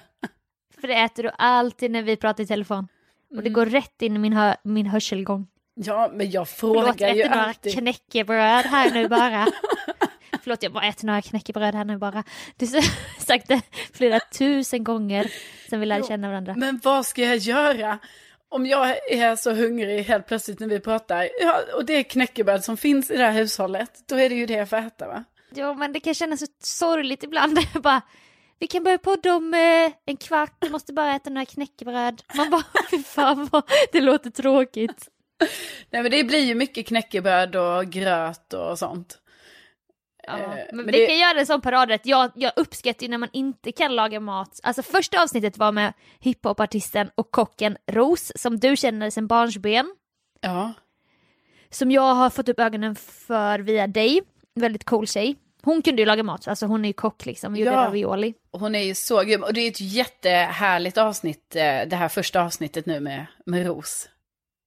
För 0.82 0.88
det 0.88 0.94
äter 0.96 1.24
du 1.24 1.32
alltid 1.38 1.92
när 1.92 2.02
vi 2.02 2.16
pratar 2.16 2.44
i 2.44 2.48
telefon. 2.48 2.88
Och 3.30 3.32
Mm. 3.34 3.44
det 3.44 3.50
går 3.50 3.66
rätt 3.66 4.02
in 4.02 4.16
i 4.16 4.20
min, 4.20 4.34
hö- 4.34 4.56
min 4.64 4.86
hörselgång. 4.86 5.48
Ja, 5.76 6.10
men 6.14 6.32
jag 6.32 6.48
Förlåt, 6.50 6.84
frågar 6.86 7.08
jag 7.08 7.18
ju 7.18 7.30
några 7.30 7.46
alltid. 7.46 7.74
knäckebröd 7.78 8.66
här 8.66 8.92
nu 8.92 9.08
bara. 9.08 9.48
Förlåt, 10.44 10.64
jag 10.64 10.74
bara 10.74 10.84
äter 10.88 11.06
några 11.08 11.22
knäckebröd 11.22 11.76
här 11.76 11.86
nu 11.86 11.98
bara. 11.98 12.24
Du 12.58 12.66
har 12.66 12.82
sagt 13.26 13.48
det 13.48 13.62
flera 13.94 14.20
tusen 14.20 14.84
gånger 14.84 15.32
sen 15.70 15.80
vi 15.80 15.86
lärde 15.86 16.08
känna 16.08 16.28
varandra. 16.30 16.54
Men 16.58 16.80
vad 16.84 17.06
ska 17.06 17.22
jag 17.22 17.38
göra? 17.38 18.00
Om 18.50 18.66
jag 18.66 19.12
är 19.12 19.36
så 19.36 19.54
hungrig 19.54 20.04
helt 20.04 20.28
plötsligt 20.28 20.60
när 20.60 20.68
vi 20.68 20.80
pratar, 20.80 21.30
ja, 21.42 21.62
och 21.76 21.86
det 21.86 21.94
är 21.94 22.04
knäckebröd 22.04 22.64
som 22.64 22.78
finns 22.78 23.12
i 23.12 23.18
det 23.18 23.24
här 23.24 23.32
hushållet, 23.32 23.92
då 24.10 24.16
är 24.16 24.30
det 24.30 24.36
ju 24.36 24.46
det 24.46 24.54
jag 24.54 24.70
får 24.70 24.78
äta 24.78 25.08
va? 25.08 25.24
Jo, 25.56 25.74
men 25.74 25.94
det 25.94 26.00
kan 26.00 26.14
kännas 26.14 26.40
så 26.40 26.46
sorgligt 26.60 27.24
ibland. 27.24 27.60
bara, 27.82 28.02
vi 28.60 28.68
kan 28.68 28.84
börja 28.84 28.98
podda 28.98 29.36
om 29.36 29.54
eh, 29.54 29.92
en 30.06 30.18
kvart, 30.18 30.56
du 30.60 30.70
måste 30.70 30.94
bara 30.94 31.16
äta 31.16 31.30
några 31.30 31.46
knäckebröd. 31.46 32.22
Man 32.36 32.50
bara, 32.50 32.64
fy 32.92 33.04
fan 33.04 33.50
vad 33.52 33.64
det 33.92 34.02
låter 34.02 34.30
tråkigt. 34.30 35.08
Nej 35.90 36.02
men 36.02 36.12
det 36.12 36.24
blir 36.24 36.44
ju 36.44 36.56
mycket 36.56 36.88
knäckebröd 36.88 37.56
och 37.56 37.86
gröt 37.86 38.54
och 38.54 38.80
sånt. 38.80 39.20
Ja, 40.28 40.38
Eh, 40.38 40.48
men, 40.50 40.68
men 40.72 40.86
vi 40.86 40.92
det- 40.92 41.08
kan 41.08 41.18
göra 41.18 41.40
en 41.40 41.46
sån 41.46 41.62
paradrätt. 41.62 42.06
Jag, 42.06 42.32
jag 42.36 42.52
uppskattar 42.56 43.04
ju 43.04 43.10
när 43.10 43.18
man 43.18 43.30
inte 43.34 43.72
kan 43.72 43.96
laga 43.96 44.20
mat. 44.20 44.60
Alltså 44.64 44.84
första 44.84 45.24
avsnittet 45.24 45.58
var 45.58 45.72
med 45.72 45.94
hiphopartisten 46.20 47.10
och 47.16 47.32
kocken 47.32 47.78
Ros, 47.92 48.32
som 48.36 48.60
du 48.60 48.78
känner 48.78 49.10
sedan 49.10 49.28
barnsben. 49.28 49.96
Ja. 50.42 50.74
Som 51.70 51.92
jag 51.92 52.14
har 52.16 52.30
fått 52.30 52.50
upp 52.50 52.60
ögonen 52.60 52.96
för 52.96 53.60
via 53.60 53.88
dig. 53.88 54.22
Väldigt 54.56 54.84
cool 54.84 55.08
tjej. 55.08 55.36
Hon 55.64 55.82
kunde 55.82 56.02
ju 56.02 56.06
laga 56.06 56.24
mat, 56.24 56.48
alltså 56.48 56.66
hon 56.66 56.86
är 56.86 56.90
ju 56.90 56.94
kock 56.94 57.26
liksom, 57.26 57.56
gjorde 57.56 57.72
Ja. 57.72 57.78
ravioli. 57.86 58.34
Hon 58.52 58.76
är 58.76 58.84
ju 58.84 58.96
så 58.96 59.22
grym. 59.24 59.44
Och 59.44 59.54
det 59.54 59.62
är 59.62 59.68
ett 59.68 59.82
jättehärligt 59.82 60.98
avsnitt, 60.98 61.56
eh, 61.56 61.62
det 61.88 61.96
här 61.96 62.08
första 62.10 62.42
avsnittet 62.42 62.86
nu 62.86 63.00
med, 63.00 63.26
med 63.46 63.66
Ros. 63.68 64.10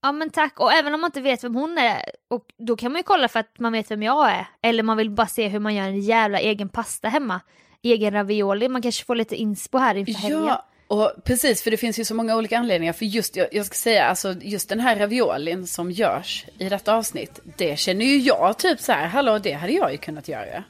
Ja 0.02 0.12
men 0.12 0.30
tack, 0.30 0.60
och 0.60 0.72
även 0.72 0.94
om 0.94 1.00
man 1.00 1.08
inte 1.08 1.20
vet 1.20 1.44
vem 1.44 1.54
hon 1.54 1.78
är, 1.78 2.02
och 2.28 2.44
då 2.58 2.76
kan 2.76 2.92
man 2.92 2.98
ju 2.98 3.02
kolla 3.02 3.28
för 3.28 3.40
att 3.40 3.58
man 3.58 3.72
vet 3.72 3.90
vem 3.90 4.02
jag 4.02 4.30
är. 4.30 4.46
Eller 4.62 4.82
man 4.82 4.96
vill 4.96 5.10
bara 5.10 5.26
se 5.26 5.48
hur 5.48 5.58
man 5.58 5.74
gör 5.74 5.84
en 5.84 6.00
jävla 6.00 6.40
egen 6.40 6.68
pasta 6.68 7.08
hemma. 7.08 7.40
Egen 7.82 8.12
ravioli, 8.12 8.68
man 8.68 8.82
kanske 8.82 9.04
får 9.04 9.14
lite 9.14 9.36
inspo 9.36 9.78
här 9.78 9.94
inför 9.94 10.12
helgen. 10.12 10.44
Ja, 10.46 10.66
och 10.88 11.12
precis, 11.24 11.62
för 11.62 11.70
det 11.70 11.76
finns 11.76 11.98
ju 11.98 12.04
så 12.04 12.14
många 12.14 12.36
olika 12.36 12.58
anledningar. 12.58 12.92
För 12.92 13.04
just, 13.04 13.36
jag, 13.36 13.48
jag 13.52 13.66
ska 13.66 13.74
säga, 13.74 14.04
alltså 14.04 14.34
just 14.40 14.68
den 14.68 14.80
här 14.80 14.96
raviolin 14.96 15.66
som 15.66 15.90
görs 15.90 16.44
i 16.58 16.68
detta 16.68 16.94
avsnitt, 16.94 17.40
det 17.56 17.78
känner 17.78 18.04
ju 18.04 18.16
jag 18.18 18.58
typ 18.58 18.80
så 18.80 18.92
här, 18.92 19.06
hallå, 19.06 19.38
det 19.38 19.52
hade 19.52 19.72
jag 19.72 19.92
ju 19.92 19.98
kunnat 19.98 20.28
göra. 20.28 20.64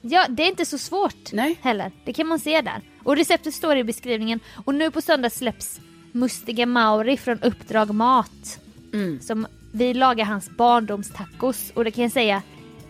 Ja, 0.00 0.26
det 0.28 0.42
är 0.42 0.46
inte 0.46 0.64
så 0.64 0.78
svårt 0.78 1.32
Nej. 1.32 1.58
heller. 1.62 1.92
Det 2.04 2.12
kan 2.12 2.26
man 2.26 2.38
se 2.38 2.60
där. 2.60 2.80
Och 3.04 3.16
receptet 3.16 3.54
står 3.54 3.76
i 3.76 3.84
beskrivningen. 3.84 4.40
Och 4.64 4.74
nu 4.74 4.90
på 4.90 5.00
söndag 5.00 5.30
släpps 5.30 5.80
Mustiga 6.12 6.66
Mauri 6.66 7.16
från 7.16 7.38
Uppdrag 7.42 7.94
Mat. 7.94 8.60
Mm. 8.92 9.20
Som 9.20 9.46
vi 9.72 9.94
lagar 9.94 10.24
hans 10.24 10.50
barndomstacos. 10.50 11.72
Och 11.74 11.84
det 11.84 11.90
kan 11.90 12.02
jag 12.02 12.12
säga, 12.12 12.42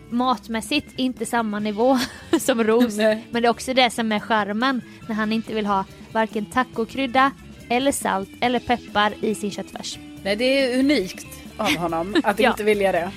matmässigt 0.09 0.87
inte 0.95 1.25
samma 1.25 1.59
nivå 1.59 1.99
som 2.39 2.63
Ros. 2.63 2.97
Nej. 2.97 3.27
Men 3.31 3.41
det 3.41 3.47
är 3.47 3.49
också 3.49 3.73
det 3.73 3.89
som 3.89 4.11
är 4.11 4.19
charmen 4.19 4.81
när 5.07 5.15
han 5.15 5.33
inte 5.33 5.53
vill 5.53 5.65
ha 5.65 5.85
varken 6.11 6.45
tacokrydda 6.45 7.31
eller 7.69 7.91
salt 7.91 8.29
eller 8.41 8.59
peppar 8.59 9.13
i 9.21 9.35
sin 9.35 9.51
köttfärs. 9.51 9.97
Nej, 10.23 10.35
det 10.35 10.43
är 10.73 10.79
unikt 10.79 11.27
av 11.57 11.75
honom 11.77 12.15
att 12.23 12.39
Ja. 12.39 12.49
inte 12.49 12.63
vilja 12.63 12.91
det. 12.91 13.11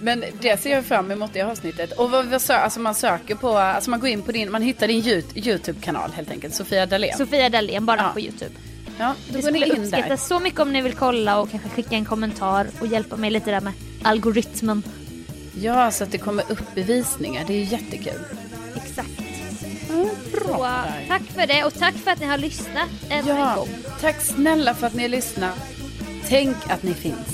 Men 0.00 0.24
det 0.40 0.60
ser 0.60 0.70
jag 0.70 0.84
fram 0.84 1.10
emot 1.10 1.36
i 1.36 1.40
avsnittet. 1.40 1.92
Och 1.92 2.10
vad, 2.10 2.26
vad 2.26 2.50
alltså 2.50 2.80
man 2.80 2.94
söker 2.94 3.34
på, 3.34 3.48
alltså 3.58 3.90
man 3.90 4.00
går 4.00 4.08
in 4.08 4.22
på 4.22 4.32
din, 4.32 4.50
man 4.50 4.62
hittar 4.62 4.88
din 4.88 5.02
Yout- 5.02 5.36
YouTube-kanal 5.48 6.10
helt 6.12 6.30
enkelt, 6.30 6.54
Sofia 6.54 6.86
Dalén. 6.86 7.16
Sofia 7.16 7.48
Dalén 7.48 7.86
bara 7.86 7.96
Ja. 8.00 8.10
på 8.12 8.20
Youtube. 8.20 8.50
Ja, 8.98 9.14
då 9.28 9.36
Det 9.36 9.42
går 9.42 9.50
ni 9.50 9.68
in 9.76 9.90
där. 9.90 10.16
så 10.16 10.38
mycket 10.38 10.60
om 10.60 10.72
ni 10.72 10.82
vill 10.82 10.94
kolla 10.94 11.38
och 11.40 11.50
kanske 11.50 11.68
skicka 11.68 11.94
en 11.96 12.04
kommentar 12.04 12.66
och 12.80 12.86
hjälpa 12.86 13.16
mig 13.16 13.30
lite 13.30 13.50
där 13.50 13.60
med 13.60 13.72
algoritmen. 14.02 14.82
Ja, 15.60 15.90
så 15.90 16.04
att 16.04 16.10
det 16.12 16.18
kommer 16.18 16.44
upp 16.52 16.78
i 16.78 16.82
visningar, 16.82 17.44
det 17.46 17.54
är 17.54 17.64
jättekul. 17.64 18.20
Exakt. 18.76 19.08
Bra 20.32 20.56
Så, 20.56 20.62
där. 20.62 21.04
tack 21.08 21.22
för 21.22 21.46
det 21.46 21.64
och 21.64 21.74
tack 21.74 21.94
för 21.94 22.10
att 22.10 22.20
ni 22.20 22.26
har 22.26 22.38
lyssnat 22.38 22.88
ännu 23.10 23.30
en 23.30 23.36
Ja, 23.38 23.54
gång. 23.56 23.68
tack 24.00 24.20
snälla 24.20 24.74
för 24.74 24.86
att 24.86 24.94
ni 24.94 25.02
har 25.02 25.08
lyssnat. 25.08 25.54
Tänk 26.28 26.56
att 26.68 26.82
ni 26.82 26.94
finns. 26.94 27.28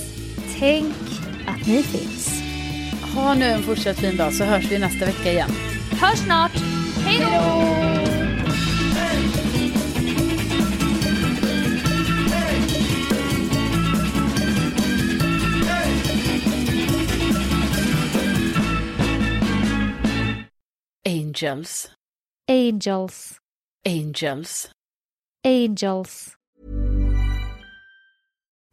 Tänk 0.59 0.95
att 1.47 1.67
ni 1.67 1.83
finns. 1.83 2.43
Ha 3.15 3.35
nu 3.35 3.45
en 3.45 3.63
fortsatt 3.63 3.99
fin 3.99 4.17
dag 4.17 4.35
så 4.35 4.45
hörs 4.45 4.65
vi 4.71 4.79
nästa 4.79 5.07
vecka 5.07 5.33
igen. 5.33 5.51
Hörs 6.01 6.19
snart. 6.19 6.53
Hej 7.05 7.21
då! 7.21 8.04
Angels, 21.45 21.91
Angels. 22.49 23.39
angels. 23.85 24.71
Angels. 25.45 26.37